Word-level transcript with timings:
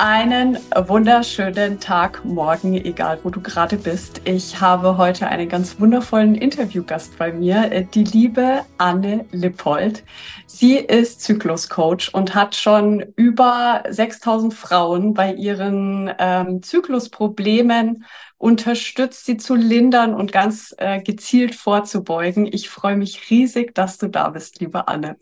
Einen 0.00 0.58
wunderschönen 0.76 1.80
Tag, 1.80 2.24
morgen, 2.24 2.74
egal 2.74 3.18
wo 3.24 3.30
du 3.30 3.40
gerade 3.40 3.76
bist. 3.76 4.22
Ich 4.24 4.60
habe 4.60 4.96
heute 4.96 5.26
einen 5.26 5.48
ganz 5.48 5.80
wundervollen 5.80 6.36
Interviewgast 6.36 7.18
bei 7.18 7.32
mir, 7.32 7.72
äh, 7.72 7.84
die 7.84 8.04
liebe 8.04 8.60
Anne 8.78 9.24
Lippold. 9.32 10.04
Sie 10.46 10.76
ist 10.76 11.22
Zykluscoach 11.22 12.10
und 12.12 12.36
hat 12.36 12.54
schon 12.54 13.06
über 13.16 13.82
6000 13.88 14.54
Frauen 14.54 15.14
bei 15.14 15.32
ihren 15.32 16.12
ähm, 16.20 16.62
Zyklusproblemen 16.62 18.04
unterstützt, 18.36 19.26
sie 19.26 19.36
zu 19.36 19.56
lindern 19.56 20.14
und 20.14 20.30
ganz 20.30 20.76
äh, 20.78 21.02
gezielt 21.02 21.56
vorzubeugen. 21.56 22.46
Ich 22.46 22.70
freue 22.70 22.96
mich 22.96 23.30
riesig, 23.30 23.74
dass 23.74 23.98
du 23.98 24.06
da 24.06 24.28
bist, 24.28 24.60
liebe 24.60 24.86
Anne. 24.86 25.16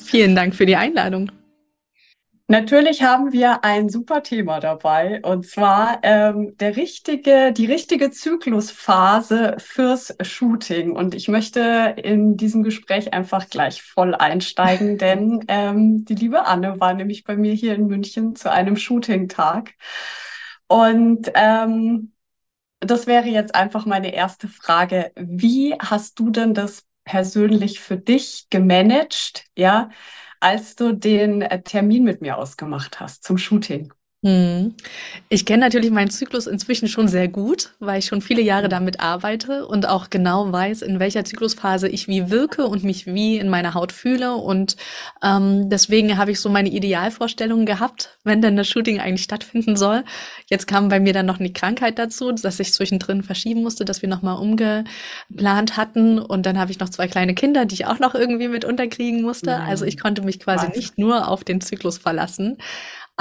Vielen 0.00 0.34
Dank 0.34 0.54
für 0.54 0.64
die 0.64 0.76
Einladung. 0.76 1.30
Natürlich 2.52 3.02
haben 3.02 3.32
wir 3.32 3.64
ein 3.64 3.88
super 3.88 4.22
Thema 4.22 4.60
dabei 4.60 5.22
und 5.22 5.46
zwar 5.46 6.00
ähm, 6.02 6.54
der 6.58 6.76
richtige, 6.76 7.50
die 7.50 7.64
richtige 7.64 8.10
Zyklusphase 8.10 9.56
fürs 9.56 10.14
Shooting. 10.20 10.94
Und 10.94 11.14
ich 11.14 11.28
möchte 11.28 11.94
in 11.96 12.36
diesem 12.36 12.62
Gespräch 12.62 13.14
einfach 13.14 13.48
gleich 13.48 13.82
voll 13.82 14.14
einsteigen, 14.14 14.98
denn 14.98 15.42
ähm, 15.48 16.04
die 16.04 16.14
liebe 16.14 16.44
Anne 16.44 16.78
war 16.78 16.92
nämlich 16.92 17.24
bei 17.24 17.36
mir 17.36 17.54
hier 17.54 17.74
in 17.74 17.86
München 17.86 18.36
zu 18.36 18.52
einem 18.52 18.76
Shooting-Tag. 18.76 19.72
Und 20.66 21.30
ähm, 21.34 22.12
das 22.80 23.06
wäre 23.06 23.28
jetzt 23.28 23.54
einfach 23.54 23.86
meine 23.86 24.12
erste 24.12 24.46
Frage. 24.46 25.10
Wie 25.16 25.74
hast 25.78 26.18
du 26.18 26.28
denn 26.28 26.52
das 26.52 26.84
persönlich 27.04 27.80
für 27.80 27.96
dich 27.96 28.48
gemanagt? 28.50 29.46
Ja, 29.56 29.88
als 30.42 30.76
du 30.76 30.92
den 30.92 31.40
äh, 31.42 31.62
Termin 31.62 32.04
mit 32.04 32.20
mir 32.20 32.36
ausgemacht 32.36 33.00
hast 33.00 33.24
zum 33.24 33.38
Shooting? 33.38 33.92
Hm. 34.24 34.74
Ich 35.28 35.44
kenne 35.46 35.64
natürlich 35.64 35.90
meinen 35.90 36.10
Zyklus 36.10 36.46
inzwischen 36.46 36.86
schon 36.86 37.08
sehr 37.08 37.26
gut, 37.26 37.70
weil 37.80 37.98
ich 37.98 38.06
schon 38.06 38.20
viele 38.20 38.40
Jahre 38.40 38.68
damit 38.68 39.00
arbeite 39.00 39.66
und 39.66 39.88
auch 39.88 40.10
genau 40.10 40.52
weiß, 40.52 40.82
in 40.82 41.00
welcher 41.00 41.24
Zyklusphase 41.24 41.88
ich 41.88 42.06
wie 42.06 42.30
wirke 42.30 42.66
und 42.66 42.84
mich 42.84 43.06
wie 43.06 43.38
in 43.38 43.48
meiner 43.48 43.74
Haut 43.74 43.90
fühle. 43.90 44.34
Und 44.34 44.76
ähm, 45.24 45.68
deswegen 45.70 46.18
habe 46.18 46.30
ich 46.30 46.38
so 46.38 46.48
meine 46.48 46.68
Idealvorstellungen 46.68 47.66
gehabt, 47.66 48.16
wenn 48.22 48.40
denn 48.40 48.56
das 48.56 48.68
Shooting 48.68 49.00
eigentlich 49.00 49.24
stattfinden 49.24 49.74
soll. 49.74 50.04
Jetzt 50.46 50.68
kam 50.68 50.88
bei 50.88 51.00
mir 51.00 51.12
dann 51.12 51.26
noch 51.26 51.40
eine 51.40 51.52
Krankheit 51.52 51.98
dazu, 51.98 52.30
dass 52.30 52.60
ich 52.60 52.72
zwischendrin 52.72 53.24
verschieben 53.24 53.64
musste, 53.64 53.84
dass 53.84 54.02
wir 54.02 54.08
nochmal 54.08 54.38
umgeplant 54.38 55.76
hatten. 55.76 56.20
Und 56.20 56.46
dann 56.46 56.60
habe 56.60 56.70
ich 56.70 56.78
noch 56.78 56.90
zwei 56.90 57.08
kleine 57.08 57.34
Kinder, 57.34 57.66
die 57.66 57.74
ich 57.74 57.86
auch 57.86 57.98
noch 57.98 58.14
irgendwie 58.14 58.46
mit 58.46 58.64
unterkriegen 58.64 59.22
musste. 59.22 59.58
Mhm. 59.58 59.66
Also 59.66 59.84
ich 59.84 59.98
konnte 59.98 60.22
mich 60.22 60.38
quasi 60.38 60.66
Wahnsinn. 60.66 60.80
nicht 60.80 60.96
nur 60.96 61.26
auf 61.26 61.42
den 61.42 61.60
Zyklus 61.60 61.98
verlassen. 61.98 62.58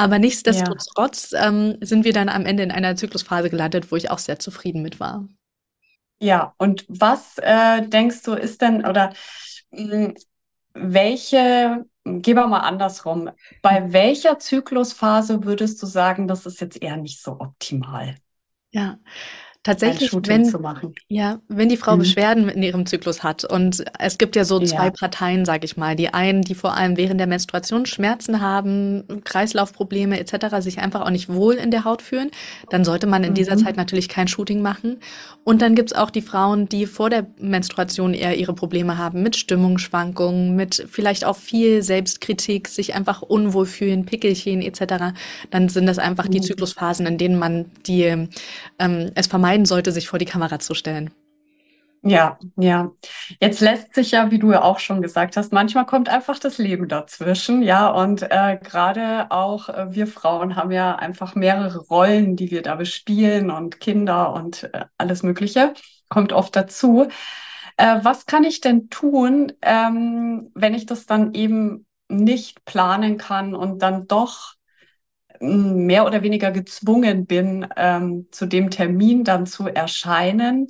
Aber 0.02 0.18
nichtsdestotrotz 0.18 1.30
ja. 1.30 1.48
ähm, 1.48 1.78
sind 1.82 2.06
wir 2.06 2.12
dann 2.12 2.28
am 2.28 2.48
Ende 2.48 2.64
in 2.64 2.72
einer 2.72 2.96
Zyklusphase 2.96 3.52
gelandet, 3.52 3.92
wo 3.92 3.96
ich 3.96 4.10
auch 4.10 4.18
sehr 4.18 4.40
zufrieden 4.40 4.82
mit 4.82 5.00
war. 5.00 5.28
Ja, 6.20 6.56
und 6.58 6.86
was 6.88 7.38
äh, 7.38 7.88
denkst 7.88 8.24
du, 8.24 8.34
ist 8.34 8.64
denn 8.64 8.84
oder 8.84 9.14
mh, 9.70 9.92
hm, 9.94 10.16
welche, 10.74 11.86
gehen 12.04 12.36
wir 12.36 12.48
mal 12.48 12.62
andersrum, 12.62 13.30
bei 13.62 13.94
welcher 13.94 14.40
Zyklusphase 14.40 15.44
würdest 15.44 15.80
du 15.84 15.86
sagen, 15.86 16.28
das 16.28 16.48
ist 16.48 16.62
jetzt 16.62 16.82
eher 16.82 16.98
nicht 16.98 17.22
so 17.22 17.34
optimal? 17.34 18.16
Ja, 18.72 18.98
Tatsächlich, 19.64 20.12
wenn, 20.12 20.52
ja, 21.08 21.40
wenn 21.48 21.70
die 21.70 21.78
Frau 21.78 21.94
mhm. 21.94 22.00
Beschwerden 22.00 22.50
in 22.50 22.64
ihrem 22.64 22.88
Zyklus 22.88 23.22
hat 23.22 23.46
und 23.46 23.84
es 24.00 24.18
gibt 24.18 24.36
ja 24.36 24.44
so 24.44 24.60
zwei 24.60 24.86
ja. 24.86 24.90
Parteien, 24.90 25.46
sage 25.46 25.66
ich 25.66 25.78
mal, 25.78 25.96
die 25.96 26.12
einen, 26.12 26.42
die 26.42 26.56
vor 26.56 26.76
allem 26.76 26.98
während 26.98 27.20
der 27.20 27.28
Menstruation 27.28 27.86
Schmerzen 27.86 28.42
haben, 28.42 29.04
Kreislaufprobleme 29.24 30.20
etc., 30.20 30.56
sich 30.62 30.80
einfach 30.80 31.02
auch 31.02 31.12
nicht 31.12 31.30
wohl 31.30 31.54
in 31.54 31.70
der 31.70 31.86
Haut 31.86 32.02
fühlen, 32.02 32.32
dann 32.72 32.84
sollte 32.84 33.06
man 33.06 33.24
in 33.24 33.32
mhm. 33.32 33.36
dieser 33.36 33.56
Zeit 33.56 33.78
natürlich 33.78 34.10
kein 34.10 34.28
Shooting 34.28 34.64
machen. 34.64 34.98
Und 35.44 35.62
dann 35.62 35.76
gibt's 35.76 35.94
auch 35.94 36.10
die 36.10 36.24
Frauen, 36.24 36.68
die 36.68 36.88
vor 36.88 37.12
der 37.12 37.28
Menstruation 37.40 38.16
eher 38.16 38.38
ihre 38.38 38.54
Probleme 38.54 38.98
haben 38.98 39.22
mit 39.22 39.36
Stimmungsschwankungen, 39.36 40.56
mit 40.56 40.88
vielleicht 40.90 41.24
auch 41.24 41.38
viel 41.38 41.84
Selbstkritik, 41.84 42.68
sich 42.68 42.96
einfach 42.96 43.22
unwohl 43.22 43.68
fühlen, 43.68 44.06
Pickelchen 44.06 44.64
etc. 44.64 45.14
Dann 45.52 45.70
sind 45.70 45.86
das 45.86 46.00
einfach 46.00 46.26
mhm. 46.26 46.32
die 46.32 46.42
Zyklusphasen, 46.42 47.06
in 47.06 47.20
denen 47.20 47.38
man 47.38 47.66
die 47.86 48.28
ähm, 48.80 49.12
es 49.14 49.28
vermeidet 49.28 49.51
vermeiden 49.52 49.66
sollte, 49.66 49.92
sich 49.92 50.08
vor 50.08 50.20
die 50.20 50.26
Kamera 50.26 50.60
zu 50.60 50.74
stellen. 50.74 51.12
Ja, 52.04 52.40
ja. 52.56 52.92
Jetzt 53.40 53.62
lässt 53.62 53.94
sich 53.94 54.12
ja, 54.12 54.32
wie 54.32 54.40
du 54.40 54.52
ja 54.52 54.64
auch 54.64 54.80
schon 54.80 55.04
gesagt 55.04 55.38
hast, 55.38 55.54
manchmal 55.54 55.86
kommt 55.86 56.10
einfach 56.10 56.40
das 56.40 56.58
Leben 56.58 56.88
dazwischen, 56.88 57.62
ja. 57.62 57.90
Und 57.90 58.24
äh, 58.24 58.58
gerade 58.58 59.30
auch 59.30 59.70
äh, 59.70 59.94
wir 59.94 60.08
Frauen 60.08 60.56
haben 60.56 60.72
ja 60.72 60.96
einfach 60.96 61.36
mehrere 61.36 61.78
Rollen, 61.78 62.36
die 62.36 62.50
wir 62.50 62.64
da 62.64 62.76
bespielen 62.76 63.52
und 63.52 63.80
Kinder 63.80 64.34
und 64.34 64.64
äh, 64.74 64.86
alles 64.98 65.22
Mögliche 65.22 65.74
kommt 66.10 66.34
oft 66.34 66.56
dazu. 66.56 67.08
Äh, 67.78 68.00
was 68.02 68.26
kann 68.26 68.46
ich 68.46 68.62
denn 68.62 68.90
tun, 68.90 69.52
ähm, 69.62 70.50
wenn 70.56 70.74
ich 70.74 70.88
das 70.88 71.06
dann 71.06 71.34
eben 71.36 71.86
nicht 72.10 72.66
planen 72.66 73.18
kann 73.18 73.54
und 73.54 73.82
dann 73.84 74.08
doch 74.08 74.56
mehr 75.42 76.06
oder 76.06 76.22
weniger 76.24 76.52
gezwungen 76.52 77.26
bin, 77.26 77.68
ähm, 77.76 78.28
zu 78.32 78.46
dem 78.46 78.70
Termin 78.70 79.24
dann 79.24 79.46
zu 79.46 79.68
erscheinen. 79.68 80.68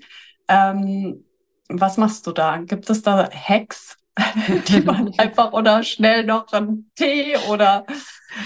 Ähm, 0.47 1.25
was 1.69 1.97
machst 1.97 2.27
du 2.27 2.31
da? 2.31 2.57
Gibt 2.57 2.89
es 2.89 3.01
da 3.01 3.29
Hacks, 3.31 3.97
die 4.67 4.81
man 4.81 5.13
einfach 5.17 5.53
oder 5.53 5.83
schnell 5.83 6.23
noch 6.23 6.51
einen 6.51 6.91
Tee 6.95 7.35
oder 7.49 7.85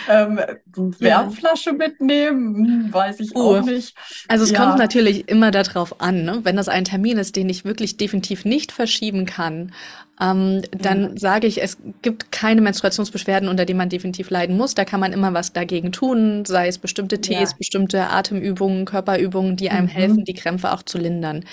ähm, 0.09 0.39
Wärmflasche 0.75 1.71
ja. 1.71 1.75
mitnehmen? 1.75 2.55
Hm, 2.55 2.93
weiß 2.93 3.19
ich 3.19 3.35
uh. 3.35 3.39
auch 3.39 3.61
nicht. 3.61 3.95
Also 4.27 4.43
es 4.43 4.51
ja. 4.51 4.59
kommt 4.59 4.77
natürlich 4.77 5.29
immer 5.29 5.51
darauf 5.51 6.01
an, 6.01 6.23
ne? 6.23 6.39
wenn 6.43 6.55
das 6.55 6.67
ein 6.67 6.85
Termin 6.85 7.17
ist, 7.17 7.35
den 7.35 7.49
ich 7.49 7.65
wirklich 7.65 7.97
definitiv 7.97 8.45
nicht 8.45 8.71
verschieben 8.71 9.25
kann, 9.25 9.71
ähm, 10.19 10.61
dann 10.71 11.01
ja. 11.01 11.17
sage 11.17 11.47
ich, 11.47 11.61
es 11.61 11.77
gibt 12.01 12.31
keine 12.31 12.61
Menstruationsbeschwerden, 12.61 13.49
unter 13.49 13.65
denen 13.65 13.77
man 13.77 13.89
definitiv 13.89 14.29
leiden 14.29 14.55
muss. 14.55 14.73
Da 14.73 14.85
kann 14.85 14.99
man 14.99 15.13
immer 15.13 15.33
was 15.33 15.51
dagegen 15.51 15.91
tun, 15.91 16.45
sei 16.45 16.67
es 16.67 16.77
bestimmte 16.77 17.19
Tees, 17.19 17.51
ja. 17.51 17.57
bestimmte 17.57 18.09
Atemübungen, 18.09 18.85
Körperübungen, 18.85 19.57
die 19.57 19.69
einem 19.69 19.87
mhm. 19.87 19.91
helfen, 19.91 20.25
die 20.25 20.33
Krämpfe 20.33 20.71
auch 20.71 20.83
zu 20.83 20.97
lindern. 20.97 21.43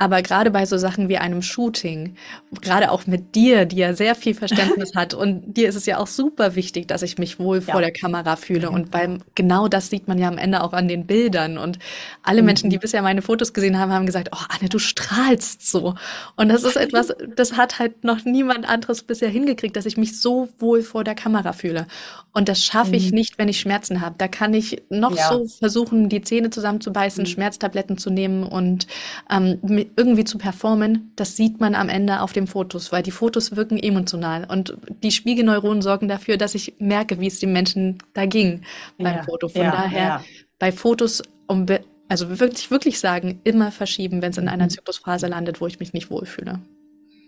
Aber 0.00 0.22
gerade 0.22 0.52
bei 0.52 0.64
so 0.64 0.78
Sachen 0.78 1.08
wie 1.08 1.18
einem 1.18 1.42
Shooting, 1.42 2.14
gerade 2.62 2.92
auch 2.92 3.08
mit 3.08 3.34
dir, 3.34 3.64
die 3.64 3.78
ja 3.78 3.94
sehr 3.94 4.14
viel 4.14 4.32
Verständnis 4.32 4.94
hat 4.94 5.12
und 5.12 5.56
dir 5.56 5.68
ist 5.68 5.74
es 5.74 5.86
ja 5.86 5.98
auch 5.98 6.06
super 6.06 6.54
wichtig, 6.54 6.86
dass 6.86 7.02
ich 7.02 7.18
mich 7.18 7.40
wohl 7.40 7.56
ja. 7.58 7.72
vor 7.72 7.80
der 7.80 7.92
Kamera 7.92 8.36
fühle. 8.36 8.70
Und 8.70 8.92
beim 8.92 9.18
genau 9.34 9.66
das 9.66 9.90
sieht 9.90 10.06
man 10.06 10.18
ja 10.18 10.28
am 10.28 10.38
Ende 10.38 10.62
auch 10.62 10.72
an 10.72 10.86
den 10.86 11.06
Bildern. 11.06 11.58
Und 11.58 11.80
alle 12.22 12.42
mhm. 12.42 12.46
Menschen, 12.46 12.70
die 12.70 12.78
bisher 12.78 13.02
meine 13.02 13.22
Fotos 13.22 13.52
gesehen 13.52 13.76
haben, 13.76 13.92
haben 13.92 14.06
gesagt, 14.06 14.28
oh 14.32 14.44
Anne, 14.48 14.68
du 14.68 14.78
strahlst 14.78 15.68
so. 15.68 15.96
Und 16.36 16.48
das 16.48 16.62
ist 16.62 16.76
etwas, 16.76 17.12
das 17.34 17.56
hat 17.56 17.80
halt 17.80 18.04
noch 18.04 18.24
niemand 18.24 18.68
anderes 18.68 19.02
bisher 19.02 19.28
hingekriegt, 19.28 19.74
dass 19.74 19.84
ich 19.84 19.96
mich 19.96 20.20
so 20.20 20.48
wohl 20.60 20.82
vor 20.82 21.02
der 21.02 21.16
Kamera 21.16 21.52
fühle. 21.52 21.88
Und 22.32 22.48
das 22.48 22.62
schaffe 22.62 22.94
ich 22.94 23.10
mhm. 23.10 23.16
nicht, 23.16 23.38
wenn 23.38 23.48
ich 23.48 23.58
Schmerzen 23.58 24.00
habe. 24.00 24.14
Da 24.16 24.28
kann 24.28 24.54
ich 24.54 24.80
noch 24.90 25.16
ja. 25.16 25.28
so 25.28 25.46
versuchen, 25.46 26.08
die 26.08 26.22
Zähne 26.22 26.50
zusammenzubeißen, 26.50 27.24
mhm. 27.24 27.26
Schmerztabletten 27.26 27.98
zu 27.98 28.10
nehmen 28.10 28.44
und 28.44 28.86
ähm, 29.28 29.58
irgendwie 29.96 30.24
zu 30.24 30.38
performen, 30.38 31.12
das 31.16 31.36
sieht 31.36 31.60
man 31.60 31.74
am 31.74 31.88
Ende 31.88 32.20
auf 32.20 32.32
den 32.32 32.46
Fotos, 32.46 32.92
weil 32.92 33.02
die 33.02 33.10
Fotos 33.10 33.56
wirken 33.56 33.78
emotional 33.78 34.46
und 34.48 34.76
die 35.02 35.10
Spiegelneuronen 35.10 35.82
sorgen 35.82 36.08
dafür, 36.08 36.36
dass 36.36 36.54
ich 36.54 36.74
merke, 36.78 37.20
wie 37.20 37.26
es 37.26 37.40
den 37.40 37.52
Menschen 37.52 37.98
da 38.14 38.26
ging 38.26 38.62
beim 38.98 39.16
ja, 39.16 39.22
Foto. 39.22 39.48
Von 39.48 39.62
ja, 39.62 39.70
daher 39.70 39.98
ja. 39.98 40.24
bei 40.58 40.72
Fotos 40.72 41.22
um 41.46 41.66
also 42.08 42.40
wirklich 42.40 42.70
wirklich 42.70 42.98
sagen, 43.00 43.40
immer 43.44 43.70
verschieben, 43.70 44.22
wenn 44.22 44.30
es 44.30 44.38
in 44.38 44.48
einer 44.48 44.64
mhm. 44.64 44.70
Zyklusphase 44.70 45.26
landet, 45.26 45.60
wo 45.60 45.66
ich 45.66 45.78
mich 45.78 45.92
nicht 45.92 46.10
wohlfühle. 46.10 46.60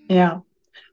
Ja, 0.09 0.43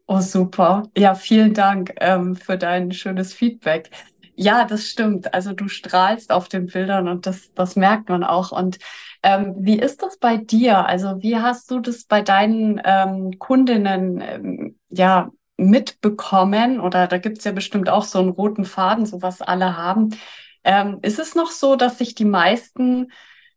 oh 0.08 0.20
super. 0.20 0.84
Ja, 0.98 1.16
vielen 1.16 1.54
Dank 1.54 1.94
ähm, 2.00 2.36
für 2.36 2.58
dein 2.58 2.92
schönes 2.92 3.34
Feedback. 3.34 3.90
Ja, 4.40 4.66
das 4.66 4.86
stimmt. 4.86 5.34
Also 5.34 5.54
du 5.54 5.68
strahlst 5.68 6.32
auf 6.32 6.48
den 6.48 6.68
Bildern 6.68 7.08
und 7.08 7.26
das, 7.26 7.54
das 7.56 7.76
merkt 7.76 8.10
man 8.10 8.24
auch. 8.24 8.52
Und 8.52 8.78
ähm, 9.24 9.56
wie 9.58 9.80
ist 9.80 10.04
das 10.04 10.18
bei 10.20 10.38
dir? 10.38 10.86
Also 10.86 11.24
wie 11.24 11.38
hast 11.38 11.72
du 11.72 11.80
das 11.80 12.04
bei 12.04 12.22
deinen 12.22 12.80
ähm, 12.86 13.40
Kundinnen 13.40 14.22
ähm, 14.22 14.80
ja 14.90 15.32
mitbekommen? 15.58 16.80
Oder 16.80 17.08
da 17.08 17.18
gibt's 17.18 17.46
ja 17.46 17.52
bestimmt 17.52 17.90
auch 17.90 18.04
so 18.04 18.20
einen 18.20 18.30
roten 18.30 18.64
Faden, 18.64 19.08
so 19.08 19.24
was 19.24 19.42
alle 19.42 19.76
haben. 19.76 20.16
Ähm, 20.64 21.00
ist 21.02 21.18
es 21.18 21.34
noch 21.34 21.50
so, 21.50 21.76
dass 21.76 21.98
sich 21.98 22.14
die 22.14 22.26
meisten 22.26 23.12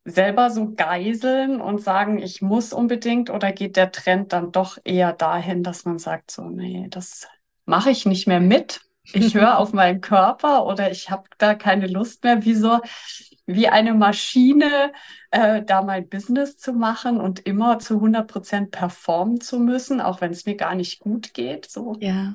selber 0.07 0.49
so 0.49 0.73
geiseln 0.75 1.61
und 1.61 1.83
sagen, 1.83 2.19
ich 2.19 2.41
muss 2.41 2.73
unbedingt, 2.73 3.29
oder 3.29 3.53
geht 3.53 3.77
der 3.77 3.93
Trend 3.93 4.33
dann 4.33 4.51
doch 4.51 4.79
eher 4.85 5.13
dahin, 5.13 5.63
dass 5.63 5.85
man 5.85 5.99
sagt, 5.99 6.31
so, 6.31 6.45
nee, 6.45 6.87
das 6.89 7.29
mache 7.67 7.91
ich 7.91 8.07
nicht 8.07 8.27
mehr 8.27 8.41
mit. 8.41 8.81
Ich 9.05 9.35
höre 9.35 9.59
auf 9.59 9.73
meinen 9.73 10.01
Körper 10.01 10.67
oder 10.67 10.91
ich 10.91 11.11
habe 11.11 11.25
da 11.39 11.55
keine 11.55 11.87
Lust 11.87 12.25
mehr, 12.25 12.45
wie 12.45 12.55
so 12.55 12.81
wie 13.47 13.69
eine 13.69 13.95
Maschine 13.95 14.93
äh, 15.31 15.63
da 15.63 15.83
mein 15.83 16.09
Business 16.09 16.57
zu 16.57 16.73
machen 16.73 17.21
und 17.21 17.41
immer 17.41 17.79
zu 17.79 17.95
100 17.95 18.27
Prozent 18.31 18.71
performen 18.71 19.41
zu 19.41 19.59
müssen, 19.59 20.01
auch 20.01 20.21
wenn 20.21 20.31
es 20.31 20.47
mir 20.47 20.57
gar 20.57 20.75
nicht 20.75 21.01
gut 21.01 21.35
geht. 21.35 21.69
So. 21.69 21.97
Ja. 22.01 22.35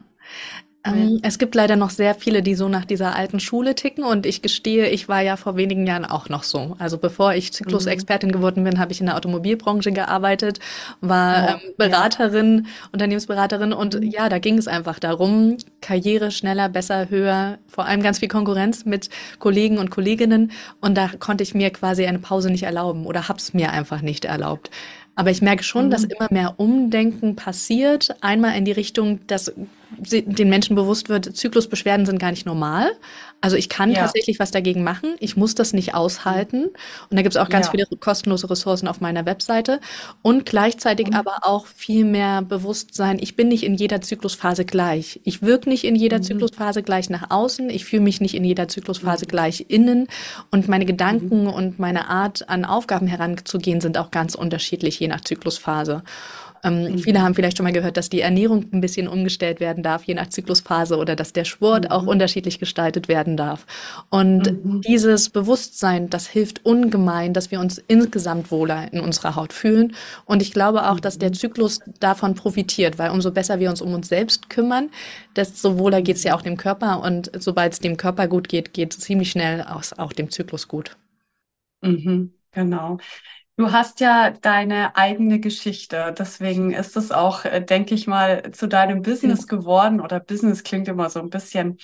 Ähm, 0.85 1.19
es 1.23 1.39
gibt 1.39 1.55
leider 1.55 1.75
noch 1.75 1.89
sehr 1.89 2.15
viele, 2.15 2.43
die 2.43 2.55
so 2.55 2.69
nach 2.69 2.85
dieser 2.85 3.15
alten 3.15 3.39
Schule 3.39 3.75
ticken 3.75 4.03
und 4.03 4.25
ich 4.25 4.41
gestehe, 4.41 4.89
ich 4.89 5.09
war 5.09 5.21
ja 5.21 5.35
vor 5.35 5.55
wenigen 5.55 5.87
Jahren 5.87 6.05
auch 6.05 6.29
noch 6.29 6.43
so. 6.43 6.75
Also 6.77 6.97
bevor 6.97 7.33
ich 7.33 7.53
Zyklusexpertin 7.53 8.31
geworden 8.31 8.63
bin, 8.63 8.79
habe 8.79 8.91
ich 8.91 8.99
in 8.99 9.07
der 9.07 9.15
Automobilbranche 9.15 9.91
gearbeitet, 9.91 10.59
war 11.01 11.55
ähm, 11.55 11.59
Beraterin. 11.77 12.67
Unternehmensberaterin 12.91 13.73
und 13.73 13.99
mhm. 13.99 14.03
ja, 14.03 14.29
da 14.29 14.39
ging 14.39 14.57
es 14.57 14.67
einfach 14.67 14.99
darum, 14.99 15.57
Karriere 15.81 16.31
schneller, 16.31 16.69
besser, 16.69 17.09
höher, 17.09 17.57
vor 17.67 17.85
allem 17.85 18.03
ganz 18.03 18.19
viel 18.19 18.29
Konkurrenz 18.29 18.85
mit 18.85 19.09
Kollegen 19.39 19.77
und 19.79 19.89
Kolleginnen 19.89 20.51
und 20.81 20.95
da 20.95 21.09
konnte 21.19 21.43
ich 21.43 21.55
mir 21.55 21.71
quasi 21.71 22.05
eine 22.05 22.19
Pause 22.19 22.51
nicht 22.51 22.63
erlauben 22.63 23.05
oder 23.05 23.27
hab's 23.27 23.53
mir 23.53 23.71
einfach 23.71 24.01
nicht 24.01 24.25
erlaubt. 24.25 24.69
Aber 25.15 25.31
ich 25.31 25.41
merke 25.41 25.63
schon, 25.63 25.85
mhm. 25.85 25.89
dass 25.91 26.03
immer 26.03 26.27
mehr 26.29 26.55
Umdenken 26.57 27.35
passiert. 27.35 28.15
Einmal 28.21 28.57
in 28.57 28.65
die 28.65 28.73
Richtung, 28.73 29.25
dass 29.27 29.53
den 29.97 30.49
Menschen 30.49 30.75
bewusst 30.75 31.09
wird, 31.09 31.35
Zyklusbeschwerden 31.35 32.05
sind 32.05 32.19
gar 32.19 32.31
nicht 32.31 32.45
normal. 32.45 32.91
Also 33.41 33.57
ich 33.57 33.69
kann 33.69 33.91
ja. 33.91 34.01
tatsächlich 34.01 34.39
was 34.39 34.49
dagegen 34.49 34.83
machen. 34.83 35.15
Ich 35.19 35.37
muss 35.37 35.53
das 35.53 35.73
nicht 35.73 35.93
aushalten. 35.93 36.65
Und 36.65 37.11
da 37.11 37.21
gibt 37.21 37.35
es 37.35 37.41
auch 37.41 37.49
ganz 37.49 37.67
ja. 37.67 37.71
viele 37.71 37.85
kostenlose 37.99 38.49
Ressourcen 38.49 38.87
auf 38.87 39.01
meiner 39.01 39.25
Webseite. 39.25 39.79
Und 40.23 40.45
gleichzeitig 40.45 41.09
mhm. 41.09 41.13
aber 41.13 41.39
auch 41.41 41.67
viel 41.67 42.05
mehr 42.05 42.41
Bewusstsein, 42.41 43.19
ich 43.19 43.35
bin 43.35 43.49
nicht 43.49 43.63
in 43.63 43.75
jeder 43.75 44.01
Zyklusphase 44.01 44.65
gleich. 44.65 45.21
Ich 45.23 45.43
wirke 45.43 45.69
nicht 45.69 45.83
in 45.83 45.95
jeder 45.95 46.17
mhm. 46.17 46.23
Zyklusphase 46.23 46.81
gleich 46.81 47.09
nach 47.09 47.29
außen. 47.29 47.69
Ich 47.69 47.85
fühle 47.85 48.01
mich 48.01 48.19
nicht 48.19 48.33
in 48.33 48.43
jeder 48.43 48.67
Zyklusphase 48.67 49.25
mhm. 49.25 49.29
gleich 49.29 49.65
innen. 49.69 50.07
Und 50.49 50.67
meine 50.67 50.85
Gedanken 50.85 51.43
mhm. 51.43 51.49
und 51.49 51.77
meine 51.77 52.09
Art, 52.09 52.49
an 52.49 52.65
Aufgaben 52.65 53.05
heranzugehen, 53.05 53.79
sind 53.79 53.97
auch 53.97 54.09
ganz 54.09 54.33
unterschiedlich, 54.33 54.99
je 54.99 55.07
nach 55.07 55.21
Zyklusphase. 55.21 56.03
Ähm, 56.65 56.93
mhm. 56.93 56.97
Viele 56.97 57.21
haben 57.21 57.35
vielleicht 57.35 57.57
schon 57.57 57.63
mal 57.63 57.71
gehört, 57.71 57.95
dass 57.95 58.09
die 58.09 58.21
Ernährung 58.21 58.65
ein 58.73 58.81
bisschen 58.81 59.07
umgestellt 59.07 59.59
werden 59.59 59.83
darf, 59.83 60.03
je 60.03 60.15
nach 60.15 60.29
Zyklusphase, 60.29 60.97
oder 60.97 61.15
dass 61.15 61.31
der 61.31 61.45
Sport 61.45 61.85
mhm. 61.85 61.91
auch 61.91 62.07
unterschiedlich 62.07 62.59
gestaltet 62.59 63.07
werden 63.07 63.37
darf. 63.37 63.65
Und 64.09 64.51
mhm. 64.51 64.81
dieses 64.81 65.29
Bewusstsein, 65.29 66.09
das 66.09 66.27
hilft 66.27 66.65
ungemein, 66.65 67.33
dass 67.33 67.51
wir 67.51 67.59
uns 67.59 67.77
insgesamt 67.77 68.51
wohler 68.51 68.91
in 68.91 68.99
unserer 68.99 69.35
Haut 69.35 69.53
fühlen. 69.53 69.95
Und 70.25 70.41
ich 70.41 70.51
glaube 70.51 70.89
auch, 70.89 70.99
dass 70.99 71.19
der 71.19 71.29
mhm. 71.29 71.35
Zyklus 71.35 71.79
davon 71.99 72.33
profitiert, 72.33 72.97
weil 72.97 73.11
umso 73.11 73.31
besser 73.31 73.59
wir 73.59 73.69
uns 73.69 73.81
um 73.81 73.93
uns 73.93 74.09
selbst 74.09 74.49
kümmern, 74.49 74.89
desto 75.35 75.77
wohler 75.77 76.01
geht 76.01 76.17
es 76.17 76.23
ja 76.23 76.35
auch 76.35 76.41
dem 76.41 76.57
Körper. 76.57 77.01
Und 77.03 77.31
sobald 77.37 77.73
es 77.73 77.79
dem 77.79 77.97
Körper 77.97 78.27
gut 78.27 78.49
geht, 78.49 78.73
geht 78.73 78.93
es 78.93 78.99
ziemlich 78.99 79.29
schnell 79.29 79.61
auch, 79.61 79.83
auch 79.97 80.13
dem 80.13 80.31
Zyklus 80.31 80.67
gut. 80.67 80.97
Mhm, 81.81 82.33
genau. 82.51 82.97
Du 83.57 83.71
hast 83.71 84.01
ja 84.01 84.31
deine 84.31 84.97
eigene 84.97 85.39
Geschichte, 85.39 86.13
deswegen 86.17 86.71
ist 86.73 86.97
es 86.97 87.11
auch, 87.13 87.45
äh, 87.45 87.61
denke 87.63 87.95
ich 87.95 88.05
mal, 88.05 88.51
zu 88.51 88.67
deinem 88.67 89.01
Business 89.01 89.47
geworden 89.47 90.01
oder 90.01 90.19
Business 90.19 90.63
klingt 90.63 90.89
immer 90.89 91.09
so 91.09 91.21
ein 91.21 91.29
bisschen. 91.29 91.77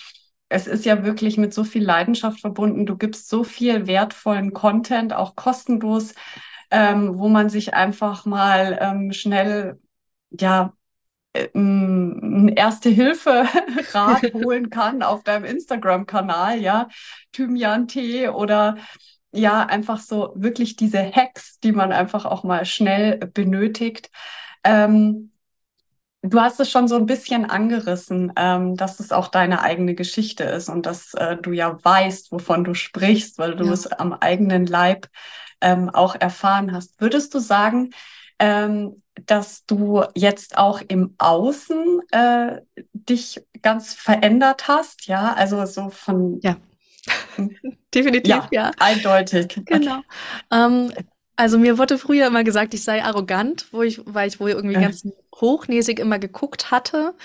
Es 0.50 0.68
ist 0.68 0.84
ja 0.86 1.06
wirklich 1.06 1.38
mit 1.38 1.54
so 1.54 1.64
viel 1.64 1.84
Leidenschaft 1.86 2.42
verbunden. 2.42 2.86
Du 2.86 2.98
gibst 2.98 3.30
so 3.30 3.46
viel 3.46 3.88
wertvollen 3.88 4.52
Content, 4.54 5.14
auch 5.14 5.36
kostenlos, 5.38 6.14
ähm, 6.72 7.18
wo 7.18 7.30
man 7.30 7.50
sich 7.50 7.74
einfach 7.74 8.26
mal 8.26 8.78
ähm, 8.82 9.14
schnell, 9.14 9.80
ja, 10.32 10.74
äh, 11.34 11.50
ein 11.56 12.50
Erste-Hilfe-Rat 12.50 14.24
holen 14.34 14.70
kann 14.70 15.04
auf 15.04 15.24
deinem 15.24 15.46
Instagram-Kanal, 15.46 16.60
ja, 16.62 16.90
Thymian-Tee 17.34 18.30
oder 18.30 18.78
ja, 19.31 19.66
einfach 19.66 20.00
so 20.00 20.33
wirklich 20.36 20.75
diese 20.75 21.00
Hacks, 21.00 21.60
die 21.60 21.72
man 21.72 21.92
einfach 21.92 22.25
auch 22.25 22.44
mal 22.44 22.66
schnell 22.66 23.18
benötigt. 23.18 24.10
Ähm, 24.63 25.31
du 26.22 26.39
hast 26.39 26.60
es 26.60 26.69
schon 26.69 26.88
so 26.88 26.98
ein 26.98 27.06
bisschen 27.06 27.50
angerissen, 27.50 28.33
ähm, 28.36 28.75
dass 28.75 29.00
es 29.00 29.12
auch 29.12 29.28
deine 29.28 29.62
eigene 29.62 29.95
Geschichte 29.95 30.44
ist 30.44 30.69
und 30.69 30.86
dass 30.86 31.13
äh, 31.13 31.38
du 31.38 31.51
ja 31.51 31.78
weißt, 31.83 32.31
wovon 32.31 32.63
du 32.63 32.74
sprichst, 32.74 33.38
weil 33.38 33.56
du 33.56 33.66
ja. 33.66 33.74
es 33.74 33.88
am 33.88 34.13
eigenen 34.13 34.66
Leib 34.66 35.07
ähm, 35.62 35.89
auch 35.89 36.16
erfahren 36.16 36.74
hast. 36.74 37.00
Würdest 37.00 37.34
du 37.34 37.39
sagen, 37.39 37.92
ähm, 38.39 39.01
dass 39.25 39.66
du 39.66 40.04
jetzt 40.16 40.57
auch 40.57 40.81
im 40.88 41.16
Außen 41.18 42.01
äh, 42.12 42.62
dich 42.94 43.44
ganz 43.62 43.94
verändert 43.94 44.68
hast? 44.68 45.07
Ja, 45.07 45.34
also 45.34 45.66
so 45.66 45.89
von 45.89 46.39
ja. 46.42 46.57
Definitiv, 47.94 48.30
ja, 48.30 48.48
ja. 48.51 48.71
Eindeutig. 48.80 49.59
Genau. 49.65 50.01
Ähm, 50.51 50.92
also 51.36 51.57
mir 51.57 51.77
wurde 51.77 51.98
früher 51.98 52.27
immer 52.27 52.44
gesagt, 52.44 52.74
ich 52.74 52.83
sei 52.83 53.03
arrogant, 53.03 53.65
wo 53.71 53.81
ich, 53.81 54.01
weil 54.06 54.27
ich 54.27 54.39
wohl 54.39 54.51
irgendwie 54.51 54.75
äh. 54.75 54.81
ganz 54.81 55.07
hochnäsig 55.36 55.98
immer 55.98 56.19
geguckt 56.19 56.69
hatte. 56.69 57.15